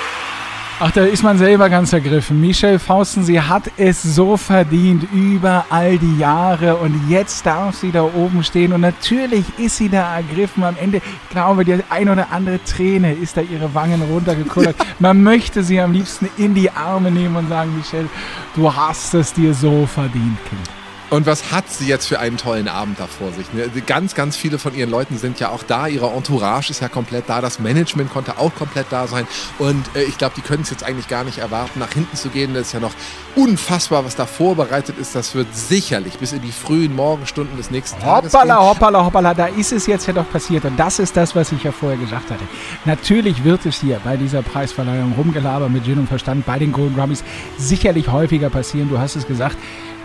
Ach, 0.77 0.91
da 0.91 1.05
ist 1.05 1.23
man 1.23 1.37
selber 1.37 1.69
ganz 1.69 1.93
ergriffen. 1.93 2.41
Michelle 2.41 2.79
Fausten, 2.79 3.23
sie 3.23 3.39
hat 3.39 3.63
es 3.77 4.03
so 4.03 4.35
verdient 4.35 5.07
über 5.13 5.65
all 5.69 5.97
die 5.97 6.17
Jahre 6.17 6.75
und 6.75 7.09
jetzt 7.09 7.45
darf 7.45 7.77
sie 7.77 7.93
da 7.93 8.03
oben 8.03 8.43
stehen 8.43 8.73
und 8.73 8.81
natürlich 8.81 9.45
ist 9.57 9.77
sie 9.77 9.87
da 9.87 10.17
ergriffen. 10.17 10.65
Am 10.65 10.75
Ende, 10.75 10.97
ich 10.97 11.29
glaube, 11.29 11.63
die 11.63 11.81
ein 11.89 12.09
oder 12.09 12.27
andere 12.29 12.61
Träne 12.61 13.13
ist 13.13 13.37
da 13.37 13.41
ihre 13.41 13.73
Wangen 13.73 14.01
runtergekullert. 14.01 14.75
Man 14.99 15.23
möchte 15.23 15.63
sie 15.63 15.79
am 15.79 15.93
liebsten 15.93 16.27
in 16.35 16.53
die 16.53 16.69
Arme 16.69 17.09
nehmen 17.09 17.37
und 17.37 17.47
sagen, 17.47 17.73
Michelle, 17.77 18.09
du 18.53 18.75
hast 18.75 19.13
es 19.13 19.31
dir 19.31 19.53
so 19.53 19.85
verdient, 19.85 20.37
Kind. 20.49 20.74
Und 21.11 21.27
was 21.27 21.51
hat 21.51 21.69
sie 21.69 21.85
jetzt 21.85 22.07
für 22.07 22.19
einen 22.19 22.37
tollen 22.37 22.67
Abend 22.67 22.99
da 22.99 23.05
vor 23.05 23.31
sich? 23.31 23.53
ne? 23.53 23.69
Ganz, 23.85 24.15
ganz 24.15 24.35
viele 24.35 24.57
von 24.57 24.73
ihren 24.73 24.89
Leuten 24.89 25.17
sind 25.17 25.39
ja 25.39 25.49
auch 25.49 25.61
da. 25.63 25.87
Ihre 25.87 26.07
Entourage 26.07 26.71
ist 26.71 26.81
ja 26.81 26.89
komplett 26.89 27.29
da. 27.29 27.41
Das 27.41 27.59
Management 27.59 28.11
konnte 28.11 28.39
auch 28.39 28.53
komplett 28.55 28.87
da 28.89 29.05
sein. 29.07 29.27
Und 29.59 29.85
äh, 29.95 30.03
ich 30.03 30.17
glaube, 30.17 30.33
die 30.35 30.41
können 30.41 30.63
es 30.63 30.71
jetzt 30.71 30.83
eigentlich 30.83 31.07
gar 31.07 31.23
nicht 31.23 31.37
erwarten, 31.37 31.79
nach 31.79 31.91
hinten 31.93 32.17
zu 32.17 32.29
gehen. 32.29 32.53
Das 32.55 32.67
ist 32.67 32.73
ja 32.73 32.79
noch 32.79 32.93
unfassbar, 33.35 34.03
was 34.03 34.15
da 34.15 34.25
vorbereitet 34.25 34.97
ist. 34.97 35.15
Das 35.15 35.35
wird 35.35 35.55
sicherlich 35.55 36.17
bis 36.17 36.33
in 36.33 36.41
die 36.41 36.51
frühen 36.51 36.95
Morgenstunden 36.95 37.55
des 37.55 37.69
nächsten 37.69 37.99
Tages 38.01 38.33
Hoppala, 38.33 38.55
gehen. 38.55 38.69
hoppala, 38.69 39.05
hoppala, 39.05 39.33
da 39.35 39.45
ist 39.45 39.73
es 39.73 39.85
jetzt 39.85 40.07
ja 40.07 40.13
doch 40.13 40.29
passiert. 40.31 40.65
Und 40.65 40.77
das 40.77 40.97
ist 40.97 41.15
das, 41.15 41.35
was 41.35 41.51
ich 41.51 41.63
ja 41.63 41.71
vorher 41.71 41.99
gesagt 41.99 42.31
hatte. 42.31 42.43
Natürlich 42.85 43.43
wird 43.43 43.65
es 43.67 43.79
hier 43.79 43.99
bei 44.03 44.17
dieser 44.17 44.41
Preisverleihung 44.41 45.13
rumgelaber 45.13 45.69
mit 45.69 45.85
Gin 45.85 45.99
und 45.99 46.07
Verstand 46.07 46.45
bei 46.47 46.57
den 46.57 46.71
Golden 46.71 46.95
Grammys 46.95 47.23
sicherlich 47.59 48.07
häufiger 48.11 48.49
passieren. 48.49 48.89
Du 48.89 48.97
hast 48.97 49.15
es 49.15 49.27
gesagt, 49.27 49.57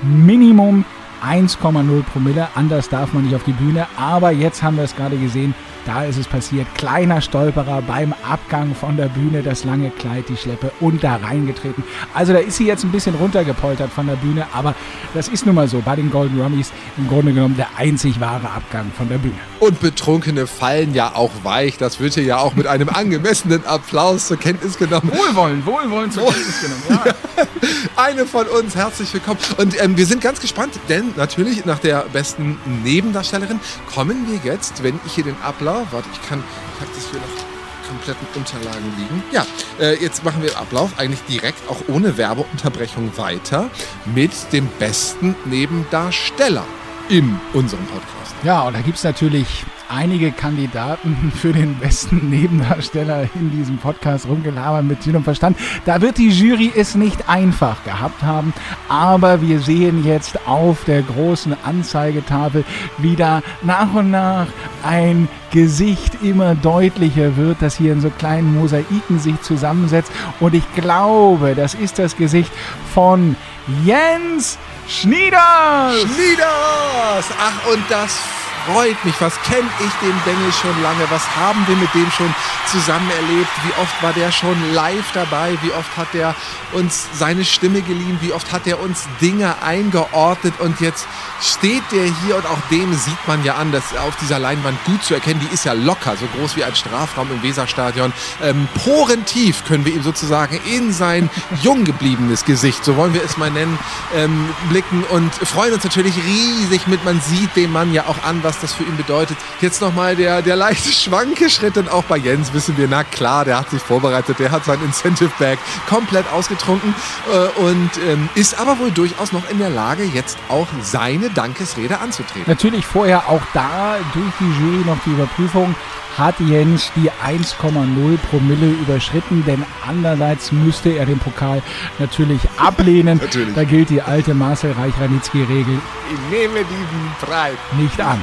Minimum 0.02 0.84
1,0 1.22 2.02
Promille, 2.04 2.48
anders 2.54 2.88
darf 2.88 3.12
man 3.12 3.24
nicht 3.24 3.34
auf 3.34 3.44
die 3.44 3.52
Bühne. 3.52 3.86
Aber 3.96 4.30
jetzt 4.30 4.62
haben 4.62 4.76
wir 4.76 4.84
es 4.84 4.96
gerade 4.96 5.16
gesehen, 5.16 5.54
da 5.86 6.04
ist 6.04 6.18
es 6.18 6.26
passiert. 6.26 6.66
Kleiner 6.74 7.20
Stolperer 7.20 7.82
beim 7.82 8.14
Abgang 8.28 8.74
von 8.74 8.96
der 8.96 9.06
Bühne, 9.06 9.42
das 9.42 9.64
lange 9.64 9.90
Kleid, 9.90 10.28
die 10.28 10.36
Schleppe 10.36 10.70
und 10.80 11.02
da 11.02 11.16
reingetreten. 11.16 11.84
Also 12.14 12.32
da 12.32 12.38
ist 12.38 12.56
sie 12.56 12.66
jetzt 12.66 12.84
ein 12.84 12.92
bisschen 12.92 13.14
runtergepoltert 13.14 13.90
von 13.90 14.06
der 14.06 14.16
Bühne, 14.16 14.46
aber 14.52 14.74
das 15.14 15.28
ist 15.28 15.46
nun 15.46 15.54
mal 15.54 15.68
so 15.68 15.80
bei 15.80 15.96
den 15.96 16.10
Golden 16.10 16.40
Rummies 16.40 16.72
im 16.96 17.08
Grunde 17.08 17.32
genommen 17.32 17.56
der 17.56 17.68
einzig 17.76 18.20
wahre 18.20 18.50
Abgang 18.50 18.90
von 18.96 19.08
der 19.08 19.18
Bühne. 19.18 19.34
Und 19.58 19.80
Betrunkene 19.80 20.46
fallen 20.46 20.94
ja 20.94 21.14
auch 21.14 21.32
weich. 21.42 21.76
Das 21.78 22.00
wird 22.00 22.14
hier 22.14 22.24
ja 22.24 22.38
auch 22.38 22.54
mit 22.54 22.66
einem 22.66 22.88
angemessenen 22.88 23.66
Applaus 23.66 24.28
zur 24.28 24.38
Kenntnis 24.38 24.78
genommen. 24.78 25.10
Wohlwollen, 25.12 25.64
Wohlwollen 25.66 26.10
zur 26.10 26.24
Kenntnis 26.24 26.60
genommen. 26.60 27.04
Ja. 27.06 27.14
Eine 27.96 28.26
von 28.26 28.46
uns, 28.46 28.74
herzlich 28.74 29.12
willkommen. 29.12 29.38
Und 29.58 29.80
ähm, 29.82 29.96
wir 29.96 30.06
sind 30.06 30.22
ganz 30.22 30.40
gespannt, 30.40 30.74
denn 30.88 31.12
natürlich 31.16 31.64
nach 31.64 31.78
der 31.78 32.06
besten 32.12 32.58
Nebendarstellerin 32.84 33.60
kommen 33.92 34.26
wir 34.28 34.40
jetzt, 34.50 34.82
wenn 34.82 34.98
ich 35.06 35.14
hier 35.14 35.24
den 35.24 35.36
Ablauf, 35.70 35.92
warte, 35.92 36.08
ich 36.12 36.28
kann, 36.28 36.42
ich 36.74 36.80
habe 36.80 36.90
das 36.92 37.10
hier 37.10 37.20
noch 37.20 37.88
kompletten 37.88 38.26
Unterlagen 38.34 38.92
liegen. 38.98 39.22
Ja, 39.30 39.46
äh, 39.78 40.02
jetzt 40.02 40.24
machen 40.24 40.42
wir 40.42 40.58
Ablauf 40.58 40.98
eigentlich 40.98 41.22
direkt 41.28 41.60
auch 41.68 41.76
ohne 41.86 42.16
Werbeunterbrechung 42.16 43.16
weiter 43.16 43.70
mit 44.04 44.32
dem 44.52 44.66
besten 44.80 45.36
Nebendarsteller 45.44 46.64
in 47.08 47.38
unserem 47.52 47.86
Podcast. 47.86 48.34
Ja, 48.42 48.62
und 48.62 48.74
da 48.74 48.80
gibt 48.80 48.98
es 48.98 49.04
natürlich 49.04 49.64
einige 49.90 50.32
Kandidaten 50.32 51.32
für 51.36 51.52
den 51.52 51.76
besten 51.76 52.30
Nebendarsteller 52.30 53.28
in 53.34 53.50
diesem 53.50 53.78
Podcast 53.78 54.26
rumgelabert 54.26 54.84
mit 54.84 55.02
Sinn 55.02 55.16
und 55.16 55.24
Verstand. 55.24 55.58
Da 55.84 56.00
wird 56.00 56.18
die 56.18 56.28
Jury 56.28 56.72
es 56.74 56.94
nicht 56.94 57.28
einfach 57.28 57.84
gehabt 57.84 58.22
haben, 58.22 58.52
aber 58.88 59.42
wir 59.42 59.60
sehen 59.60 60.04
jetzt 60.04 60.46
auf 60.46 60.84
der 60.84 61.02
großen 61.02 61.56
Anzeigetafel, 61.64 62.64
wie 62.98 63.16
da 63.16 63.42
nach 63.62 63.92
und 63.94 64.10
nach 64.10 64.46
ein 64.82 65.28
Gesicht 65.50 66.22
immer 66.22 66.54
deutlicher 66.54 67.36
wird, 67.36 67.58
das 67.60 67.76
hier 67.76 67.92
in 67.92 68.00
so 68.00 68.10
kleinen 68.10 68.54
Mosaiken 68.54 69.18
sich 69.18 69.40
zusammensetzt. 69.42 70.12
Und 70.38 70.54
ich 70.54 70.74
glaube, 70.74 71.54
das 71.54 71.74
ist 71.74 71.98
das 71.98 72.16
Gesicht 72.16 72.52
von 72.94 73.36
Jens 73.84 74.58
Schnieders. 74.88 75.94
Schnieders! 76.00 77.26
Ach, 77.38 77.72
und 77.72 77.82
das 77.88 78.18
freut 78.66 79.04
mich. 79.04 79.14
Was 79.20 79.40
kenne 79.42 79.68
ich 79.80 79.92
den 80.06 80.18
Bengel 80.24 80.52
schon 80.52 80.82
lange? 80.82 81.04
Was 81.10 81.24
haben 81.36 81.66
wir 81.66 81.76
mit 81.76 81.92
dem 81.94 82.10
schon 82.10 82.34
zusammen 82.70 83.10
erlebt? 83.10 83.50
Wie 83.64 83.80
oft 83.80 84.02
war 84.02 84.12
der 84.12 84.30
schon 84.32 84.56
live 84.74 85.12
dabei? 85.12 85.56
Wie 85.62 85.72
oft 85.72 85.96
hat 85.96 86.12
der 86.14 86.34
uns 86.72 87.06
seine 87.14 87.44
Stimme 87.44 87.82
geliehen? 87.82 88.18
Wie 88.20 88.32
oft 88.32 88.52
hat 88.52 88.66
er 88.66 88.80
uns 88.80 89.06
Dinge 89.20 89.62
eingeordnet? 89.62 90.54
Und 90.60 90.80
jetzt 90.80 91.06
steht 91.40 91.82
der 91.92 92.04
hier 92.04 92.36
und 92.36 92.46
auch 92.46 92.60
dem 92.70 92.94
sieht 92.94 93.26
man 93.26 93.44
ja 93.44 93.54
an, 93.54 93.72
dass 93.72 93.96
auf 93.96 94.16
dieser 94.16 94.38
Leinwand 94.38 94.82
gut 94.84 95.02
zu 95.02 95.14
erkennen, 95.14 95.40
die 95.40 95.52
ist 95.54 95.64
ja 95.64 95.72
locker, 95.72 96.16
so 96.16 96.26
groß 96.36 96.56
wie 96.56 96.64
ein 96.64 96.74
Strafraum 96.74 97.30
im 97.30 97.42
Weserstadion. 97.42 98.12
Ähm, 98.42 98.68
porentief 98.84 99.64
können 99.64 99.84
wir 99.84 99.94
ihm 99.94 100.02
sozusagen 100.02 100.60
in 100.66 100.92
sein 100.92 101.30
jung 101.62 101.84
gebliebenes 101.84 102.44
Gesicht, 102.44 102.84
so 102.84 102.96
wollen 102.96 103.14
wir 103.14 103.24
es 103.24 103.36
mal 103.36 103.50
nennen, 103.50 103.78
ähm, 104.14 104.48
blicken 104.68 105.04
und 105.04 105.32
freuen 105.34 105.72
uns 105.74 105.84
natürlich 105.84 106.14
riesig 106.16 106.86
mit. 106.86 107.04
Man 107.04 107.20
sieht 107.20 107.54
dem 107.56 107.72
Mann 107.72 107.92
ja 107.92 108.06
auch 108.06 108.22
an, 108.22 108.42
was 108.42 108.49
das 108.58 108.72
für 108.72 108.82
ihn 108.84 108.96
bedeutet. 108.96 109.36
Jetzt 109.60 109.80
nochmal 109.80 110.16
der, 110.16 110.42
der 110.42 110.56
leichte 110.56 110.90
Schwankeschritt, 110.90 111.76
denn 111.76 111.88
auch 111.88 112.04
bei 112.04 112.16
Jens 112.16 112.52
wissen 112.52 112.76
wir, 112.76 112.88
na 112.88 113.04
klar, 113.04 113.44
der 113.44 113.58
hat 113.58 113.70
sich 113.70 113.82
vorbereitet, 113.82 114.38
der 114.38 114.50
hat 114.50 114.64
sein 114.64 114.80
Incentive 114.82 115.30
Bag 115.38 115.58
komplett 115.88 116.26
ausgetrunken 116.32 116.94
äh, 117.32 117.60
und 117.60 117.90
ähm, 118.08 118.28
ist 118.34 118.58
aber 118.58 118.78
wohl 118.78 118.90
durchaus 118.90 119.32
noch 119.32 119.48
in 119.50 119.58
der 119.58 119.70
Lage, 119.70 120.04
jetzt 120.04 120.38
auch 120.48 120.68
seine 120.82 121.30
Dankesrede 121.30 121.98
anzutreten. 122.00 122.44
Natürlich 122.46 122.86
vorher 122.86 123.28
auch 123.28 123.42
da 123.54 123.96
durch 124.12 124.32
die 124.40 124.60
Jury 124.60 124.84
noch 124.84 124.98
die 125.04 125.10
Überprüfung 125.10 125.74
hat 126.18 126.34
Jens 126.40 126.90
die 126.96 127.10
1,0 127.10 128.18
Promille 128.30 128.70
überschritten, 128.82 129.44
denn 129.46 129.64
andererseits 129.86 130.52
müsste 130.52 130.90
er 130.90 131.06
den 131.06 131.18
Pokal 131.18 131.62
natürlich 131.98 132.40
ablehnen. 132.56 133.18
Natürlich. 133.18 133.54
Da 133.54 133.64
gilt 133.64 133.90
die 133.90 134.02
alte 134.02 134.34
Marcel 134.34 134.72
Reich-Ranitzky-Regel 134.72 135.78
Ich 136.12 136.30
nehme 136.38 136.58
diesen 136.58 137.12
Preis. 137.20 137.54
nicht 137.78 138.00
an. 138.00 138.20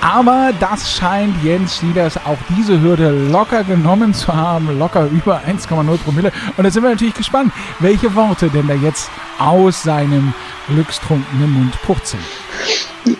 Aber 0.00 0.50
das 0.60 0.92
scheint 0.92 1.42
Jens 1.42 1.76
Schnieders 1.78 2.16
auch 2.24 2.38
diese 2.56 2.80
Hürde 2.80 3.10
locker 3.30 3.64
genommen 3.64 4.14
zu 4.14 4.34
haben, 4.34 4.78
locker 4.78 5.06
über 5.06 5.42
1,0 5.46 5.96
Promille. 5.98 6.32
Und 6.56 6.64
da 6.64 6.70
sind 6.70 6.82
wir 6.82 6.90
natürlich 6.90 7.14
gespannt, 7.14 7.52
welche 7.78 8.14
Worte 8.14 8.48
denn 8.50 8.66
da 8.66 8.74
jetzt 8.74 9.10
aus 9.38 9.82
seinem 9.82 10.34
glückstrunkenen 10.68 11.50
Mund 11.50 11.80
purzeln. 11.82 12.22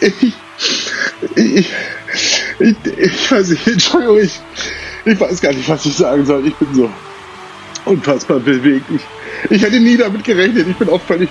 Ich, 0.01 0.35
ich, 1.35 1.73
ich, 2.59 2.77
ich 2.97 3.31
weiß 3.31 3.51
nicht, 3.51 3.67
Entschuldigung, 3.67 4.19
ich, 4.19 4.41
ich 5.05 5.21
weiß 5.21 5.41
gar 5.41 5.53
nicht, 5.53 5.69
was 5.69 5.87
ich 5.87 5.95
sagen 5.95 6.25
soll. 6.25 6.47
Ich 6.47 6.55
bin 6.57 6.75
so 6.75 6.91
unfassbar 7.85 8.41
bewegt. 8.41 8.87
Ich, 8.91 9.03
ich 9.51 9.63
hätte 9.63 9.81
nie 9.81 9.97
damit 9.97 10.25
gerechnet. 10.25 10.67
Ich 10.69 10.77
bin 10.77 10.89
auch 10.89 11.01
völlig 11.01 11.31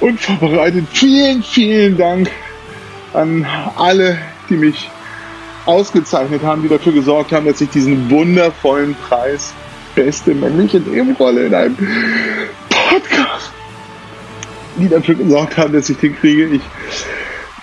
unvorbereitet. 0.00 0.86
Vielen, 0.92 1.42
vielen 1.42 1.96
Dank 1.96 2.30
an 3.12 3.46
alle, 3.76 4.18
die 4.48 4.56
mich 4.56 4.90
ausgezeichnet 5.64 6.42
haben, 6.42 6.62
die 6.62 6.68
dafür 6.68 6.92
gesorgt 6.92 7.32
haben, 7.32 7.46
dass 7.46 7.60
ich 7.60 7.70
diesen 7.70 8.08
wundervollen 8.10 8.94
Preis 9.08 9.52
beste 9.94 10.34
männliche 10.34 10.78
Nebenrolle 10.78 11.46
in 11.46 11.54
einem 11.54 11.76
Podcast, 12.68 13.50
die 14.76 14.88
dafür 14.88 15.16
gesorgt 15.16 15.56
haben, 15.56 15.72
dass 15.72 15.88
ich 15.88 15.96
den 15.96 16.16
kriege. 16.16 16.46
Ich 16.46 16.62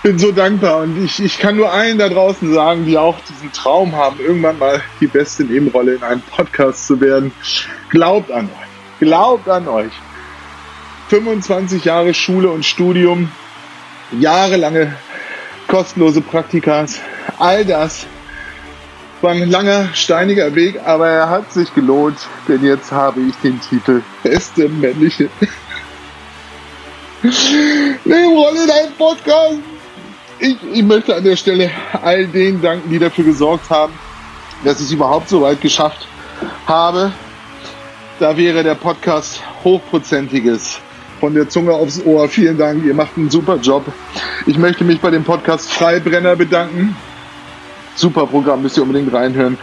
bin 0.04 0.18
so 0.18 0.30
dankbar 0.32 0.82
und 0.82 1.02
ich, 1.02 1.18
ich 1.18 1.38
kann 1.38 1.56
nur 1.56 1.72
allen 1.72 1.96
da 1.96 2.10
draußen 2.10 2.52
sagen, 2.52 2.84
die 2.84 2.98
auch 2.98 3.16
diesen 3.20 3.50
Traum 3.52 3.96
haben, 3.96 4.20
irgendwann 4.20 4.58
mal 4.58 4.82
die 5.00 5.06
beste 5.06 5.44
Nebenrolle 5.44 5.94
in 5.94 6.02
einem 6.02 6.20
Podcast 6.20 6.86
zu 6.86 7.00
werden. 7.00 7.32
Glaubt 7.88 8.30
an 8.30 8.44
euch. 8.44 8.98
Glaubt 9.00 9.48
an 9.48 9.66
euch. 9.66 9.92
25 11.08 11.86
Jahre 11.86 12.12
Schule 12.12 12.50
und 12.50 12.66
Studium, 12.66 13.30
jahrelange 14.12 14.94
kostenlose 15.68 16.20
Praktikas, 16.20 17.00
all 17.38 17.64
das 17.64 18.06
war 19.22 19.32
ein 19.32 19.48
langer, 19.48 19.88
steiniger 19.94 20.54
Weg, 20.54 20.82
aber 20.84 21.08
er 21.08 21.30
hat 21.30 21.50
sich 21.50 21.72
gelohnt, 21.74 22.18
denn 22.46 22.62
jetzt 22.62 22.92
habe 22.92 23.22
ich 23.22 23.34
den 23.36 23.58
Titel 23.58 24.02
Beste 24.22 24.68
männliche 24.68 25.30
Nebenrolle 28.04 28.64
in 28.64 28.70
einem 28.70 28.92
Podcast. 28.98 29.73
Ich, 30.38 30.56
ich 30.72 30.82
möchte 30.82 31.14
an 31.14 31.24
der 31.24 31.36
Stelle 31.36 31.70
all 32.02 32.26
denen 32.26 32.60
danken, 32.60 32.90
die 32.90 32.98
dafür 32.98 33.24
gesorgt 33.24 33.70
haben, 33.70 33.92
dass 34.64 34.80
ich 34.80 34.86
es 34.86 34.92
überhaupt 34.92 35.28
so 35.28 35.42
weit 35.42 35.60
geschafft 35.60 36.06
habe. 36.66 37.12
Da 38.18 38.36
wäre 38.36 38.62
der 38.62 38.74
Podcast 38.74 39.42
Hochprozentiges 39.62 40.78
von 41.20 41.34
der 41.34 41.48
Zunge 41.48 41.72
aufs 41.72 42.02
Ohr. 42.04 42.28
Vielen 42.28 42.58
Dank, 42.58 42.84
ihr 42.84 42.94
macht 42.94 43.16
einen 43.16 43.30
super 43.30 43.56
Job. 43.56 43.84
Ich 44.46 44.58
möchte 44.58 44.84
mich 44.84 45.00
bei 45.00 45.10
dem 45.10 45.24
Podcast 45.24 45.72
Freibrenner 45.72 46.36
bedanken. 46.36 46.96
Super 47.96 48.26
Programm, 48.26 48.62
müsst 48.62 48.76
ihr 48.76 48.82
unbedingt 48.82 49.12
reinhören. 49.14 49.56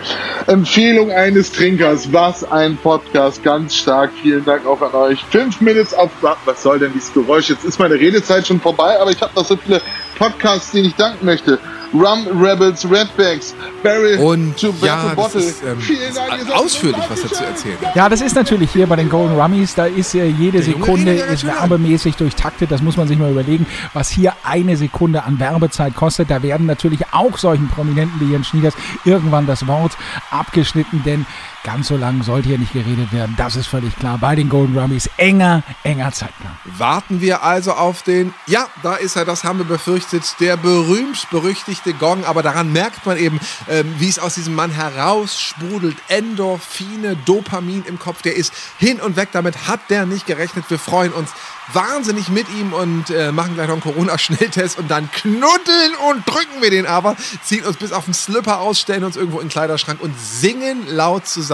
Empfehlung 0.48 1.12
eines 1.12 1.52
Trinkers, 1.52 2.14
was 2.14 2.50
ein 2.50 2.78
Podcast, 2.78 3.44
ganz 3.44 3.76
stark. 3.76 4.12
Vielen 4.22 4.46
Dank 4.46 4.66
auch 4.66 4.82
an 4.82 4.94
euch. 4.94 5.24
Fünf 5.30 5.60
Minutes 5.60 5.94
auf, 5.94 6.10
was 6.46 6.64
soll 6.64 6.80
denn 6.80 6.94
dieses 6.94 7.14
Geräusch? 7.14 7.50
Jetzt 7.50 7.66
ist 7.66 7.78
meine 7.78 7.96
Redezeit 7.96 8.48
schon 8.48 8.62
vorbei, 8.62 8.98
aber 9.00 9.12
ich 9.12 9.22
habe 9.22 9.34
noch 9.36 9.46
so 9.46 9.58
viele 9.58 9.82
Podcasts, 10.22 10.72
denen 10.72 10.86
ich 10.86 10.96
danken 10.96 11.26
möchte. 11.26 11.58
Rum 11.94 12.28
Rebels, 12.40 12.90
Redbacks, 12.90 13.56
Barrel 13.82 14.20
Und 14.20 14.56
to 14.56 14.74
ja, 14.82 15.14
Bottle. 15.16 15.42
ist 15.42 15.64
ähm, 15.64 15.80
Vielen 15.82 16.14
Dank, 16.14 16.42
seid 16.44 16.54
ausführlich, 16.54 17.04
was 17.10 17.24
dazu 17.24 17.44
erzählen. 17.44 17.78
Ja, 17.96 18.08
das 18.08 18.22
ist 18.22 18.36
natürlich 18.36 18.72
hier 18.72 18.86
bei 18.86 18.96
den 18.96 19.10
Golden 19.10 19.36
Rummies, 19.36 19.74
da 19.74 19.88
ist 19.88 20.14
ja 20.14 20.24
jede 20.24 20.60
Der 20.60 20.64
Sekunde 20.64 21.12
ist 21.14 21.44
werbemäßig 21.44 22.16
durchtaktet. 22.16 22.72
Das 22.72 22.84
muss 22.84 22.98
man 22.98 23.08
sich 23.08 23.18
mal 23.18 23.32
überlegen, 23.32 23.66
was 23.94 24.10
hier 24.10 24.34
eine 24.44 24.78
Sekunde 24.78 25.24
an 25.24 25.40
Werbezeit 25.40 25.96
kostet. 25.96 26.30
Da 26.30 26.44
werden 26.44 26.68
natürlich 26.68 27.02
auch 27.12 27.38
solchen 27.40 27.68
Prominenten 27.68 28.22
wie 28.22 28.32
Jens 28.32 28.48
Schnieders 28.48 28.76
irgendwann 29.04 29.48
das 29.48 29.66
Wort 29.68 29.98
abgeschnitten, 30.30 31.02
denn 31.04 31.26
ganz 31.64 31.88
so 31.88 31.98
lang 31.98 32.24
sollte 32.24 32.50
hier 32.50 32.58
nicht 32.58 32.74
geredet 32.74 33.12
werden. 33.12 33.36
Das 33.38 33.56
ist 33.56 33.68
völlig 33.68 33.96
klar. 33.98 34.18
Bei 34.18 34.36
den 34.36 34.50
Golden 34.50 34.78
Rummies 34.78 35.10
enger, 35.18 35.64
enger 35.84 36.12
Zeitplan. 36.12 36.58
Warten 36.66 37.22
wir 37.22 37.44
also 37.44 37.74
auf 37.74 38.02
den, 38.02 38.34
ja, 38.48 38.68
da 38.84 38.96
ist 38.96 39.16
er, 39.16 39.26
das 39.26 39.44
haben 39.44 39.60
wir 39.60 39.66
befürchtet, 39.66 40.36
der 40.40 40.58
berühmt-berüchtigte 40.58 41.94
Gong. 41.94 42.26
Aber 42.26 42.42
daran 42.42 42.74
merkt 42.74 43.06
man 43.06 43.18
eben, 43.18 43.40
ähm, 43.70 43.94
wie 44.00 44.10
es 44.10 44.20
aus 44.20 44.36
diesem 44.36 44.56
Mann 44.56 44.72
heraussprudelt. 44.72 45.98
Endorphine, 46.08 47.16
Dopamin 47.26 47.84
im 47.86 48.00
Kopf, 48.00 48.22
der 48.22 48.36
ist 48.36 48.54
hin 48.78 49.00
und 49.00 49.16
weg. 49.16 49.30
Damit 49.32 49.68
hat 49.68 49.82
der 49.90 50.06
nicht 50.06 50.26
gerechnet. 50.26 50.66
Wir 50.70 50.80
freuen 50.80 51.14
uns 51.14 51.32
wahnsinnig 51.74 52.30
mit 52.30 52.48
ihm 52.50 52.74
und 52.74 53.10
äh, 53.12 53.32
machen 53.32 53.54
gleich 53.54 53.68
noch 53.68 53.76
einen 53.76 53.84
Corona-Schnelltest 53.84 54.78
und 54.78 54.92
dann 54.92 55.10
knuddeln 55.12 55.96
und 56.10 56.28
drücken 56.28 56.62
wir 56.62 56.70
den 56.70 56.86
aber, 56.86 57.16
ziehen 57.44 57.64
uns 57.64 57.78
bis 57.78 57.94
auf 57.94 58.06
den 58.06 58.14
Slipper 58.14 58.60
aus, 58.60 58.82
stellen 58.82 59.06
uns 59.06 59.16
irgendwo 59.16 59.40
in 59.40 59.46
den 59.46 59.52
Kleiderschrank 59.52 60.02
und 60.02 60.20
singen 60.20 60.86
laut 60.88 61.28
zusammen 61.28 61.51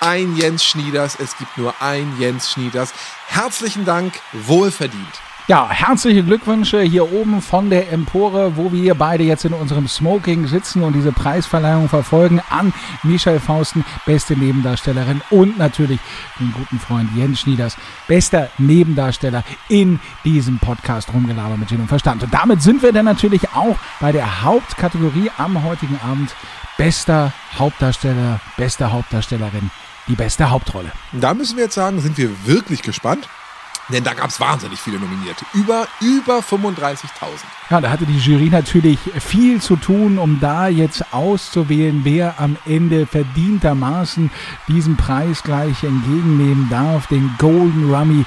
ein 0.00 0.36
Jens 0.36 0.64
Schnieders. 0.64 1.16
Es 1.18 1.36
gibt 1.36 1.58
nur 1.58 1.74
ein 1.80 2.16
Jens 2.18 2.50
Schnieders. 2.50 2.92
Herzlichen 3.26 3.84
Dank, 3.84 4.14
wohlverdient. 4.32 5.25
Ja, 5.48 5.70
herzliche 5.70 6.24
Glückwünsche 6.24 6.80
hier 6.82 7.12
oben 7.12 7.40
von 7.40 7.70
der 7.70 7.92
Empore, 7.92 8.56
wo 8.56 8.72
wir 8.72 8.96
beide 8.96 9.22
jetzt 9.22 9.44
in 9.44 9.52
unserem 9.52 9.86
Smoking 9.86 10.48
sitzen 10.48 10.82
und 10.82 10.94
diese 10.94 11.12
Preisverleihung 11.12 11.88
verfolgen 11.88 12.42
an 12.50 12.74
Michelle 13.04 13.38
Fausten, 13.38 13.84
beste 14.06 14.36
Nebendarstellerin 14.36 15.22
und 15.30 15.56
natürlich 15.56 16.00
den 16.40 16.52
guten 16.52 16.80
Freund 16.80 17.10
Jens 17.14 17.38
Schnieders, 17.38 17.76
bester 18.08 18.50
Nebendarsteller 18.58 19.44
in 19.68 20.00
diesem 20.24 20.58
Podcast 20.58 21.12
Rumgelaber 21.14 21.56
mit 21.56 21.68
Sinn 21.68 21.80
und 21.80 21.86
Verstand. 21.86 22.24
Und 22.24 22.34
damit 22.34 22.60
sind 22.60 22.82
wir 22.82 22.92
dann 22.92 23.04
natürlich 23.04 23.48
auch 23.54 23.76
bei 24.00 24.10
der 24.10 24.42
Hauptkategorie 24.42 25.30
am 25.38 25.62
heutigen 25.62 26.00
Abend 26.02 26.34
bester 26.76 27.32
Hauptdarsteller, 27.56 28.40
beste 28.56 28.92
Hauptdarstellerin, 28.92 29.70
die 30.08 30.16
beste 30.16 30.50
Hauptrolle. 30.50 30.90
Da 31.12 31.34
müssen 31.34 31.56
wir 31.56 31.66
jetzt 31.66 31.76
sagen, 31.76 32.00
sind 32.00 32.18
wir 32.18 32.30
wirklich 32.46 32.82
gespannt. 32.82 33.28
Denn 33.88 34.02
da 34.02 34.14
gab 34.14 34.30
es 34.30 34.40
wahnsinnig 34.40 34.80
viele 34.80 34.98
Nominierte. 34.98 35.44
Über, 35.52 35.86
über 36.00 36.38
35.000. 36.38 37.06
Ja, 37.70 37.80
da 37.80 37.90
hatte 37.90 38.04
die 38.04 38.18
Jury 38.18 38.48
natürlich 38.50 38.98
viel 39.20 39.60
zu 39.60 39.76
tun, 39.76 40.18
um 40.18 40.40
da 40.40 40.66
jetzt 40.66 41.12
auszuwählen, 41.12 42.00
wer 42.04 42.40
am 42.40 42.56
Ende 42.66 43.06
verdientermaßen 43.06 44.30
diesen 44.66 44.96
Preis 44.96 45.42
gleich 45.42 45.84
entgegennehmen 45.84 46.68
darf, 46.68 47.06
den 47.06 47.32
Golden 47.38 47.94
Rummy 47.94 48.24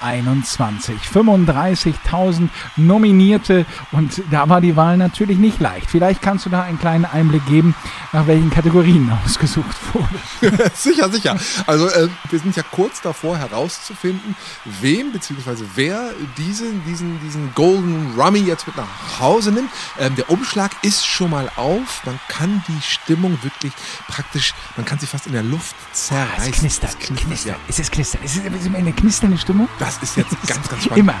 2021. 0.00 0.96
35.000 1.12 2.48
Nominierte 2.76 3.66
und 3.92 4.22
da 4.30 4.48
war 4.48 4.60
die 4.60 4.76
Wahl 4.76 4.96
natürlich 4.96 5.38
nicht 5.38 5.60
leicht. 5.60 5.90
Vielleicht 5.90 6.22
kannst 6.22 6.46
du 6.46 6.50
da 6.50 6.62
einen 6.62 6.78
kleinen 6.78 7.04
Einblick 7.04 7.44
geben, 7.46 7.74
nach 8.12 8.26
welchen 8.26 8.50
Kategorien 8.50 9.10
ausgesucht 9.24 9.76
wurde. 9.92 10.70
sicher, 10.74 11.08
sicher. 11.10 11.36
Also 11.66 11.88
äh, 11.88 12.08
wir 12.30 12.38
sind 12.38 12.56
ja 12.56 12.62
kurz 12.70 13.00
davor 13.00 13.36
herauszufinden, 13.38 14.36
wem 14.80 15.12
bzw. 15.12 15.64
wer 15.74 16.10
diesen, 16.36 16.84
diesen, 16.84 17.20
diesen 17.20 17.54
Golden 17.54 18.14
Rummy 18.18 18.40
jetzt 18.40 18.66
mit 18.66 18.76
nach 18.76 19.20
Hause 19.20 19.52
nimmt. 19.52 19.70
Ähm, 19.98 20.14
der 20.16 20.30
Umschlag 20.30 20.70
ist 20.82 21.06
schon 21.06 21.30
mal 21.30 21.50
auf. 21.56 22.02
Man 22.04 22.18
kann 22.28 22.62
die 22.68 22.82
Stimmung 22.82 23.38
wirklich 23.42 23.72
praktisch, 24.08 24.54
man 24.76 24.86
kann 24.86 24.98
sie 24.98 25.06
fast 25.06 25.26
in 25.26 25.32
der 25.32 25.42
Luft 25.42 25.74
zerreißen. 25.92 26.52
Es 26.52 26.58
knistert, 26.60 26.90
Es 26.90 26.98
knistert, 26.98 27.26
knistert. 27.26 27.52
ja. 27.54 27.60
Es 27.68 27.78
ist 27.78 27.92
knistern. 27.92 28.20
Es 28.24 28.36
ist 28.36 28.74
eine 28.74 28.92
knisternde 28.92 29.38
Stimmung. 29.38 29.68
Das 29.78 29.87
ist 30.02 30.16
jetzt 30.16 30.30
ganz, 30.46 30.68
ganz 30.68 30.84
spannend. 30.84 30.98
Immer. 30.98 31.14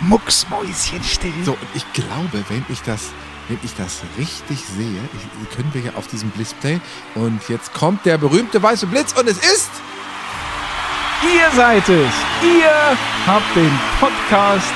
mucksmäuschenstill. 0.00 1.32
So, 1.44 1.52
und 1.52 1.68
ich 1.74 1.84
glaube, 1.94 2.44
wenn 2.48 2.64
ich 2.68 2.82
das, 2.82 3.10
wenn 3.48 3.58
ich 3.62 3.74
das 3.76 4.02
richtig 4.18 4.64
sehe, 4.64 5.00
ich, 5.14 5.56
können 5.56 5.70
wir 5.72 5.80
ja 5.80 5.92
auf 5.96 6.06
diesem 6.06 6.32
Display. 6.34 6.80
Und 7.14 7.40
jetzt 7.48 7.72
kommt 7.72 8.04
der 8.04 8.18
berühmte 8.18 8.62
weiße 8.62 8.86
Blitz 8.86 9.12
und 9.18 9.28
es 9.28 9.38
ist. 9.38 9.70
Ihr 11.22 11.50
seid 11.56 11.88
es. 11.88 12.12
Ihr 12.42 12.96
habt 13.26 13.56
den 13.56 13.72
Podcast 13.98 14.74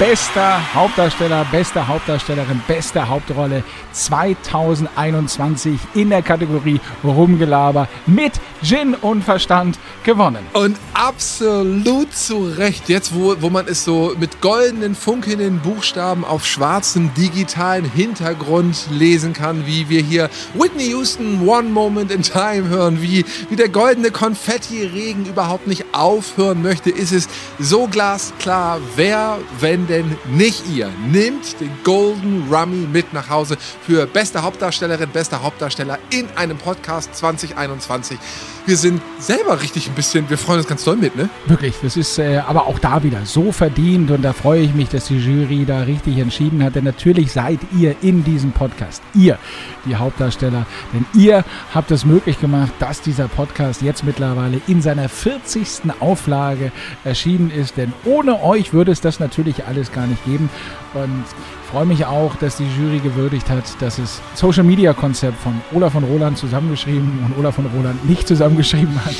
Bester 0.00 0.60
Hauptdarsteller, 0.72 1.44
beste 1.52 1.86
Hauptdarstellerin, 1.86 2.62
beste 2.66 3.06
Hauptrolle 3.06 3.62
2021 3.92 5.78
in 5.92 6.08
der 6.08 6.22
Kategorie 6.22 6.80
Rumgelaber 7.04 7.86
mit 8.06 8.32
Gin 8.62 8.94
und 8.94 9.22
Verstand 9.22 9.78
gewonnen. 10.04 10.46
Und 10.52 10.76
absolut 10.94 12.14
zu 12.14 12.44
Recht, 12.44 12.88
jetzt 12.88 13.14
wo, 13.14 13.34
wo 13.40 13.48
man 13.48 13.66
es 13.66 13.84
so 13.84 14.14
mit 14.18 14.40
goldenen, 14.40 14.94
funkelnden 14.94 15.60
Buchstaben 15.60 16.24
auf 16.24 16.46
schwarzem 16.46 17.12
digitalen 17.14 17.84
Hintergrund 17.84 18.86
lesen 18.90 19.32
kann, 19.32 19.66
wie 19.66 19.88
wir 19.88 20.02
hier 20.02 20.28
Whitney 20.54 20.90
Houston 20.90 21.48
One 21.48 21.70
Moment 21.70 22.10
in 22.10 22.22
Time 22.22 22.68
hören, 22.68 23.00
wie, 23.00 23.24
wie 23.48 23.56
der 23.56 23.68
goldene 23.68 24.10
Konfetti-Regen 24.10 25.26
überhaupt 25.26 25.66
nicht 25.66 25.86
aufhören 25.92 26.62
möchte, 26.62 26.90
ist 26.90 27.12
es 27.12 27.28
so 27.58 27.86
glasklar, 27.86 28.80
wer, 28.96 29.38
wenn 29.60 29.86
denn 29.86 30.16
nicht 30.30 30.64
ihr, 30.74 30.90
nimmt 31.10 31.60
den 31.60 31.70
Golden 31.84 32.52
Rummy 32.52 32.86
mit 32.86 33.12
nach 33.12 33.30
Hause 33.30 33.56
für 33.86 34.06
beste 34.06 34.42
Hauptdarstellerin, 34.42 35.10
bester 35.10 35.42
Hauptdarsteller 35.42 35.98
in 36.10 36.26
einem 36.36 36.58
Podcast 36.58 37.14
2021. 37.14 38.18
Wir 38.66 38.76
sind 38.76 39.00
selber 39.18 39.62
richtig 39.62 39.88
ein 39.88 39.94
bisschen, 39.94 40.28
wir 40.28 40.36
freuen 40.36 40.58
uns 40.58 40.68
ganz 40.68 40.84
doll 40.84 40.96
mit, 40.96 41.16
ne? 41.16 41.28
Wirklich, 41.46 41.74
das 41.82 41.96
ist 41.96 42.18
äh, 42.18 42.38
aber 42.46 42.66
auch 42.66 42.78
da 42.78 43.02
wieder 43.02 43.24
so 43.24 43.52
verdient 43.52 44.10
und 44.10 44.22
da 44.22 44.32
freue 44.32 44.60
ich 44.60 44.74
mich, 44.74 44.90
dass 44.90 45.06
die 45.06 45.18
Jury 45.18 45.64
da 45.64 45.80
richtig 45.82 46.18
entschieden 46.18 46.62
hat, 46.62 46.74
denn 46.74 46.84
natürlich 46.84 47.32
seid 47.32 47.58
ihr 47.76 47.96
in 48.02 48.22
diesem 48.22 48.52
Podcast, 48.52 49.02
ihr, 49.14 49.38
die 49.86 49.96
Hauptdarsteller, 49.96 50.66
denn 50.92 51.06
ihr 51.14 51.44
habt 51.74 51.90
es 51.90 52.04
möglich 52.04 52.38
gemacht, 52.38 52.72
dass 52.78 53.00
dieser 53.00 53.28
Podcast 53.28 53.82
jetzt 53.82 54.04
mittlerweile 54.04 54.60
in 54.66 54.82
seiner 54.82 55.08
40. 55.08 55.92
Auflage 56.00 56.70
erschienen 57.04 57.50
ist, 57.50 57.76
denn 57.76 57.92
ohne 58.04 58.42
euch 58.42 58.72
würde 58.72 58.92
es 58.92 59.00
das 59.00 59.20
natürlich 59.20 59.66
alles 59.66 59.90
gar 59.90 60.06
nicht 60.06 60.24
geben 60.26 60.50
und 60.94 61.24
freue 61.70 61.86
mich 61.86 62.04
auch, 62.04 62.34
dass 62.36 62.56
die 62.56 62.66
Jury 62.78 62.98
gewürdigt 62.98 63.48
hat, 63.48 63.64
dass 63.80 63.98
es 63.98 64.20
Social 64.34 64.64
Media 64.64 64.92
Konzept 64.92 65.38
von 65.40 65.60
Olaf 65.72 65.92
von 65.92 66.02
Roland 66.04 66.36
zusammengeschrieben 66.36 67.24
und 67.24 67.38
Olaf 67.38 67.54
von 67.54 67.66
Roland 67.66 68.08
nicht 68.08 68.26
zusammengeschrieben 68.26 68.50
hat, 68.62 69.14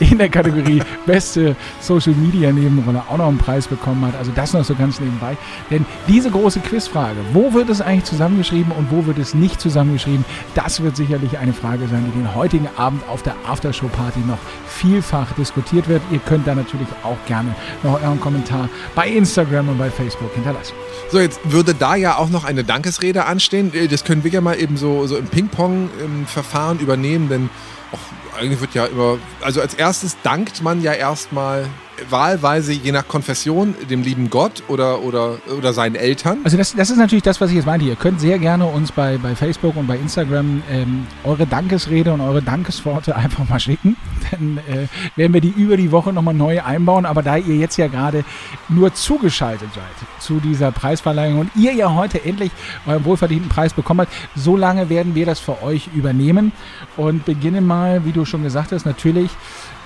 in 0.00 0.18
der 0.18 0.28
Kategorie 0.28 0.82
beste 1.06 1.56
Social 1.80 2.14
Media 2.14 2.52
Nebenrolle 2.52 3.02
auch 3.08 3.16
noch 3.16 3.28
einen 3.28 3.38
Preis 3.38 3.66
bekommen 3.66 4.04
hat. 4.06 4.16
Also 4.16 4.32
das 4.34 4.52
noch 4.52 4.64
so 4.64 4.74
ganz 4.74 5.00
nebenbei. 5.00 5.36
Denn 5.70 5.84
diese 6.08 6.30
große 6.30 6.60
Quizfrage, 6.60 7.18
wo 7.32 7.52
wird 7.54 7.68
es 7.68 7.80
eigentlich 7.80 8.04
zusammengeschrieben 8.04 8.72
und 8.72 8.90
wo 8.90 9.06
wird 9.06 9.18
es 9.18 9.34
nicht 9.34 9.60
zusammengeschrieben, 9.60 10.24
das 10.54 10.82
wird 10.82 10.96
sicherlich 10.96 11.38
eine 11.38 11.52
Frage 11.52 11.86
sein, 11.88 12.04
die 12.06 12.18
den 12.18 12.34
heutigen 12.34 12.68
Abend 12.76 13.02
auf 13.08 13.22
der 13.22 13.34
Aftershow 13.46 13.88
Party 13.88 14.20
noch 14.20 14.38
vielfach 14.66 15.32
diskutiert 15.32 15.88
wird. 15.88 16.02
Ihr 16.10 16.18
könnt 16.18 16.46
da 16.46 16.54
natürlich 16.54 16.88
auch 17.02 17.18
gerne 17.26 17.54
noch 17.82 18.02
euren 18.02 18.20
Kommentar 18.20 18.68
bei 18.94 19.08
Instagram 19.08 19.68
und 19.68 19.78
bei 19.78 19.90
Facebook 19.90 20.32
hinterlassen. 20.34 20.74
So, 21.10 21.18
jetzt 21.18 21.40
würde 21.44 21.74
da 21.74 21.94
ja 21.94 22.16
auch 22.16 22.30
noch 22.30 22.44
eine 22.44 22.64
Dankesrede 22.64 23.26
anstehen. 23.26 23.72
Äh, 23.74 23.88
Das 23.88 24.04
können 24.04 24.24
wir 24.24 24.30
ja 24.30 24.40
mal 24.40 24.58
eben 24.58 24.76
so, 24.76 25.06
so 25.06 25.16
im 25.16 25.26
Ping-Pong-Verfahren 25.26 26.78
übernehmen, 26.78 27.28
denn 27.28 27.50
auch, 27.92 27.98
eigentlich 28.36 28.60
wird 28.60 28.74
ja 28.74 28.86
immer, 28.86 29.18
also 29.40 29.60
als 29.60 29.74
erstes 29.74 30.16
dankt 30.22 30.62
man 30.62 30.82
ja 30.82 30.92
erstmal 30.92 31.66
wahlweise 32.10 32.72
je 32.72 32.92
nach 32.92 33.06
Konfession 33.08 33.74
dem 33.90 34.02
lieben 34.02 34.30
Gott 34.30 34.62
oder, 34.68 35.02
oder, 35.02 35.38
oder 35.56 35.72
seinen 35.72 35.94
Eltern. 35.94 36.38
Also 36.44 36.56
das, 36.56 36.74
das 36.74 36.90
ist 36.90 36.98
natürlich 36.98 37.22
das, 37.22 37.40
was 37.40 37.50
ich 37.50 37.56
jetzt 37.56 37.66
meinte. 37.66 37.86
Ihr 37.86 37.96
könnt 37.96 38.20
sehr 38.20 38.38
gerne 38.38 38.66
uns 38.66 38.92
bei, 38.92 39.18
bei 39.18 39.34
Facebook 39.34 39.76
und 39.76 39.86
bei 39.86 39.96
Instagram 39.96 40.62
ähm, 40.70 41.06
eure 41.24 41.46
Dankesrede 41.46 42.12
und 42.12 42.20
eure 42.20 42.42
Dankesworte 42.42 43.16
einfach 43.22 43.48
mal 43.48 43.60
schicken. 43.60 43.96
Dann 44.30 44.58
äh, 44.58 44.86
werden 45.16 45.34
wir 45.34 45.40
die 45.40 45.50
über 45.50 45.76
die 45.76 45.92
Woche 45.92 46.12
nochmal 46.12 46.34
neu 46.34 46.62
einbauen. 46.62 47.06
Aber 47.06 47.22
da 47.22 47.36
ihr 47.36 47.56
jetzt 47.56 47.76
ja 47.76 47.86
gerade 47.86 48.24
nur 48.68 48.94
zugeschaltet 48.94 49.68
seid 49.74 50.22
zu 50.22 50.40
dieser 50.40 50.72
Preisverleihung 50.72 51.40
und 51.40 51.50
ihr 51.56 51.72
ja 51.72 51.92
heute 51.94 52.24
endlich 52.24 52.52
euren 52.86 53.04
wohlverdienten 53.04 53.48
Preis 53.48 53.72
bekommen 53.74 54.00
habt, 54.00 54.12
so 54.34 54.56
lange 54.56 54.88
werden 54.88 55.14
wir 55.14 55.26
das 55.26 55.40
für 55.40 55.62
euch 55.62 55.88
übernehmen 55.94 56.52
und 56.96 57.24
beginnen 57.24 57.66
mal, 57.66 58.04
wie 58.04 58.12
du 58.12 58.24
schon 58.24 58.42
gesagt 58.42 58.72
hast, 58.72 58.86
natürlich 58.86 59.30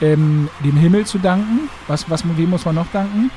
ähm, 0.00 0.48
dem 0.64 0.76
Himmel 0.76 1.06
zu 1.06 1.18
danken. 1.18 1.68
Was, 1.86 2.08
was, 2.10 2.22
wem 2.24 2.50
muss 2.50 2.64
man 2.64 2.74
noch 2.74 2.86
danken? 2.92 3.30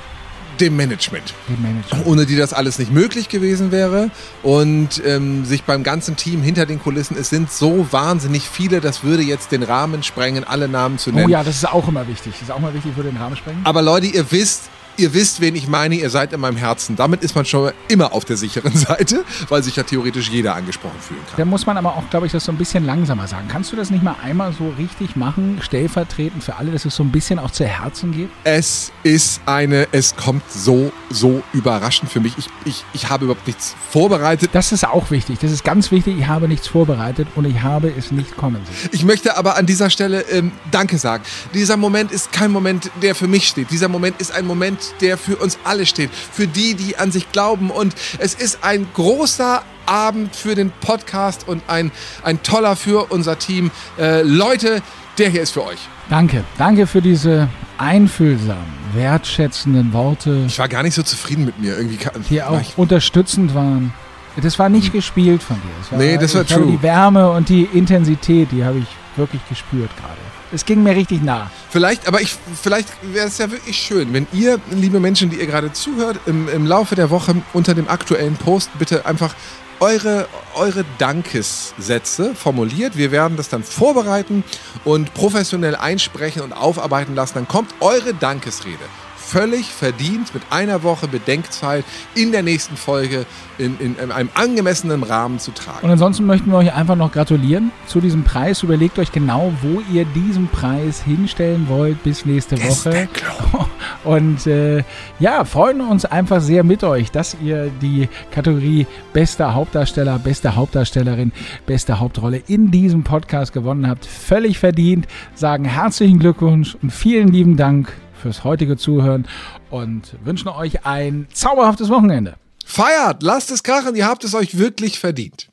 Dem 0.59 0.75
Management. 0.75 1.33
Dem 1.47 1.61
Manager. 1.61 2.05
ohne 2.05 2.25
die 2.25 2.35
das 2.35 2.51
alles 2.51 2.79
nicht 2.79 2.91
möglich 2.91 3.29
gewesen 3.29 3.71
wäre. 3.71 4.11
Und 4.43 5.01
ähm, 5.05 5.45
sich 5.45 5.63
beim 5.63 5.83
ganzen 5.83 6.17
Team 6.17 6.41
hinter 6.41 6.65
den 6.65 6.81
Kulissen, 6.81 7.15
es 7.17 7.29
sind 7.29 7.49
so 7.49 7.87
wahnsinnig 7.91 8.49
viele, 8.49 8.81
das 8.81 9.03
würde 9.03 9.23
jetzt 9.23 9.53
den 9.53 9.63
Rahmen 9.63 10.03
sprengen, 10.03 10.43
alle 10.43 10.67
Namen 10.67 10.97
zu 10.97 11.11
nennen. 11.11 11.27
Oh 11.27 11.29
ja, 11.29 11.43
das 11.43 11.55
ist 11.55 11.71
auch 11.71 11.87
immer 11.87 12.05
wichtig. 12.07 12.33
Das 12.33 12.41
ist 12.41 12.51
auch 12.51 12.57
immer 12.57 12.73
wichtig 12.73 12.91
für 12.93 13.03
den 13.03 13.15
Rahmen 13.15 13.37
sprengen. 13.37 13.61
Aber 13.63 13.81
Leute, 13.81 14.07
ihr 14.07 14.29
wisst, 14.31 14.69
ihr 14.99 15.13
wisst, 15.13 15.41
wen 15.41 15.55
ich 15.55 15.67
meine, 15.67 15.95
ihr 15.95 16.09
seid 16.09 16.33
in 16.33 16.41
meinem 16.41 16.57
Herzen. 16.57 16.95
Damit 16.95 17.23
ist 17.23 17.35
man 17.35 17.45
schon 17.45 17.71
immer 17.87 18.13
auf 18.13 18.25
der 18.25 18.37
sicheren 18.37 18.75
Seite, 18.75 19.23
weil 19.47 19.63
sich 19.63 19.75
ja 19.75 19.83
theoretisch 19.83 20.29
jeder 20.29 20.55
angesprochen 20.55 20.99
fühlen 20.99 21.21
kann. 21.27 21.37
Da 21.37 21.45
muss 21.45 21.65
man 21.65 21.77
aber 21.77 21.95
auch, 21.95 22.09
glaube 22.09 22.25
ich, 22.25 22.31
das 22.31 22.43
so 22.43 22.51
ein 22.51 22.57
bisschen 22.57 22.85
langsamer 22.85 23.27
sagen. 23.27 23.47
Kannst 23.47 23.71
du 23.71 23.75
das 23.75 23.89
nicht 23.89 24.03
mal 24.03 24.15
einmal 24.21 24.53
so 24.53 24.73
richtig 24.77 25.15
machen, 25.15 25.59
stellvertretend 25.61 26.43
für 26.43 26.57
alle, 26.57 26.71
dass 26.71 26.85
es 26.85 26.95
so 26.95 27.03
ein 27.03 27.11
bisschen 27.11 27.39
auch 27.39 27.51
zu 27.51 27.65
Herzen 27.65 28.11
geht? 28.11 28.29
Es 28.43 28.91
ist 29.03 29.41
eine, 29.45 29.87
es 29.91 30.15
kommt 30.15 30.43
so, 30.51 30.91
so 31.09 31.41
überraschend 31.53 32.11
für 32.11 32.19
mich. 32.19 32.37
Ich, 32.37 32.47
ich, 32.65 32.83
ich 32.93 33.09
habe 33.09 33.25
überhaupt 33.25 33.47
nichts 33.47 33.75
vorbereitet. 33.89 34.49
Das 34.53 34.71
ist 34.71 34.85
auch 34.85 35.11
wichtig. 35.11 35.39
Das 35.39 35.51
ist 35.51 35.63
ganz 35.63 35.91
wichtig. 35.91 36.17
Ich 36.19 36.27
habe 36.27 36.47
nichts 36.47 36.67
vorbereitet 36.67 37.27
und 37.35 37.45
ich 37.45 37.61
habe 37.61 37.91
es 37.97 38.11
nicht 38.11 38.35
kommen 38.35 38.61
sehen. 38.65 38.89
Ich 38.91 39.05
möchte 39.05 39.37
aber 39.37 39.55
an 39.55 39.65
dieser 39.65 39.89
Stelle 39.89 40.21
ähm, 40.29 40.51
Danke 40.71 40.97
sagen. 40.97 41.23
Dieser 41.53 41.77
Moment 41.77 42.11
ist 42.11 42.31
kein 42.33 42.51
Moment, 42.51 42.91
der 43.01 43.15
für 43.15 43.27
mich 43.27 43.47
steht. 43.47 43.71
Dieser 43.71 43.87
Moment 43.87 44.19
ist 44.19 44.31
ein 44.31 44.45
Moment, 44.45 44.88
der 45.01 45.17
für 45.17 45.37
uns 45.37 45.57
alle 45.63 45.85
steht. 45.85 46.09
Für 46.13 46.47
die, 46.47 46.75
die 46.75 46.97
an 46.97 47.11
sich 47.11 47.31
glauben. 47.31 47.71
Und 47.71 47.95
es 48.19 48.33
ist 48.33 48.59
ein 48.63 48.87
großer 48.93 49.63
Abend 49.85 50.35
für 50.35 50.55
den 50.55 50.71
Podcast 50.81 51.47
und 51.47 51.63
ein, 51.67 51.91
ein 52.23 52.43
toller 52.43 52.75
für 52.75 53.11
unser 53.11 53.39
Team. 53.39 53.71
Äh, 53.97 54.21
Leute, 54.21 54.81
der 55.17 55.29
hier 55.29 55.41
ist 55.41 55.51
für 55.51 55.65
euch. 55.65 55.79
Danke. 56.09 56.43
Danke 56.57 56.87
für 56.87 57.01
diese 57.01 57.49
einfühlsamen, 57.77 58.65
wertschätzenden 58.93 59.93
Worte, 59.93 60.43
Ich 60.47 60.59
war 60.59 60.67
gar 60.67 60.83
nicht 60.83 60.95
so 60.95 61.03
zufrieden 61.03 61.45
mit 61.45 61.59
mir. 61.59 61.77
Irgendwie 61.77 61.97
kann, 61.97 62.13
die 62.29 62.41
auch 62.41 62.59
ich, 62.59 62.77
unterstützend 62.77 63.55
waren. 63.55 63.93
Das 64.41 64.59
war 64.59 64.69
nicht 64.69 64.93
gespielt 64.93 65.43
von 65.43 65.57
dir. 65.57 65.69
Es 65.81 65.91
Hm. 65.91 65.97
Nee, 65.97 66.17
das 66.17 66.35
war 66.35 66.45
true. 66.45 66.65
die 66.65 66.81
Wärme 66.81 67.29
und 67.31 67.49
die 67.49 67.63
Intensität, 67.63 68.51
die 68.51 68.63
habe 68.63 68.79
ich 68.79 68.87
wirklich 69.17 69.41
gespürt 69.49 69.89
gerade. 69.97 70.28
Es 70.51 70.65
ging 70.65 70.81
mir 70.81 70.95
richtig 70.95 71.21
nah. 71.21 71.51
Vielleicht, 71.69 72.07
aber 72.07 72.21
ich, 72.21 72.35
vielleicht 72.61 72.89
wäre 73.13 73.27
es 73.27 73.37
ja 73.37 73.51
wirklich 73.51 73.77
schön, 73.77 74.13
wenn 74.13 74.27
ihr, 74.33 74.59
liebe 74.71 74.99
Menschen, 74.99 75.29
die 75.29 75.37
ihr 75.37 75.45
gerade 75.45 75.71
zuhört, 75.73 76.19
im, 76.25 76.49
im 76.49 76.65
Laufe 76.65 76.95
der 76.95 77.09
Woche 77.11 77.35
unter 77.53 77.75
dem 77.75 77.87
aktuellen 77.87 78.35
Post 78.35 78.71
bitte 78.79 79.05
einfach 79.05 79.35
eure, 79.79 80.27
eure 80.55 80.83
Dankessätze 80.97 82.35
formuliert. 82.35 82.97
Wir 82.97 83.11
werden 83.11 83.37
das 83.37 83.49
dann 83.49 83.63
vorbereiten 83.63 84.43
und 84.83 85.13
professionell 85.13 85.75
einsprechen 85.75 86.41
und 86.41 86.53
aufarbeiten 86.53 87.15
lassen. 87.15 87.35
Dann 87.35 87.47
kommt 87.47 87.73
eure 87.79 88.13
Dankesrede 88.13 88.83
völlig 89.29 89.67
verdient 89.67 90.33
mit 90.33 90.41
einer 90.49 90.81
Woche 90.81 91.07
Bedenkzeit 91.07 91.85
in 92.15 92.31
der 92.31 92.41
nächsten 92.41 92.75
Folge 92.75 93.27
in, 93.59 93.77
in, 93.79 93.95
in 93.97 94.11
einem 94.11 94.29
angemessenen 94.33 95.03
Rahmen 95.03 95.37
zu 95.37 95.51
tragen. 95.51 95.79
Und 95.83 95.91
ansonsten 95.91 96.25
möchten 96.25 96.49
wir 96.49 96.57
euch 96.57 96.73
einfach 96.73 96.95
noch 96.95 97.11
gratulieren 97.11 97.71
zu 97.85 98.01
diesem 98.01 98.23
Preis. 98.23 98.63
Überlegt 98.63 98.97
euch 98.97 99.11
genau, 99.11 99.53
wo 99.61 99.81
ihr 99.93 100.05
diesen 100.05 100.47
Preis 100.47 101.03
hinstellen 101.03 101.67
wollt 101.69 102.01
bis 102.03 102.25
nächste 102.25 102.57
Woche. 102.63 103.07
Und 104.03 104.47
äh, 104.47 104.83
ja, 105.19 105.43
freuen 105.45 105.81
uns 105.81 106.05
einfach 106.05 106.41
sehr 106.41 106.63
mit 106.63 106.83
euch, 106.83 107.11
dass 107.11 107.37
ihr 107.43 107.69
die 107.81 108.07
Kategorie 108.31 108.87
bester 109.13 109.53
Hauptdarsteller, 109.53 110.17
beste 110.17 110.55
Hauptdarstellerin, 110.55 111.31
beste 111.67 111.99
Hauptrolle 111.99 112.41
in 112.47 112.71
diesem 112.71 113.03
Podcast 113.03 113.53
gewonnen 113.53 113.87
habt. 113.87 114.05
Völlig 114.05 114.57
verdient. 114.57 115.07
Sagen 115.35 115.65
herzlichen 115.65 116.17
Glückwunsch 116.17 116.75
und 116.81 116.91
vielen 116.91 117.27
lieben 117.27 117.57
Dank 117.57 117.93
fürs 118.19 118.43
heutige 118.43 118.77
Zuhören 118.77 119.27
und 119.69 120.15
wünschen 120.23 120.49
euch 120.49 120.85
ein 120.85 121.27
zauberhaftes 121.33 121.89
Wochenende. 121.89 122.35
Feiert, 122.65 123.23
lasst 123.23 123.49
es 123.51 123.63
krachen, 123.63 123.95
ihr 123.95 124.05
habt 124.05 124.23
es 124.23 124.35
euch 124.35 124.57
wirklich 124.57 124.99
verdient. 124.99 125.49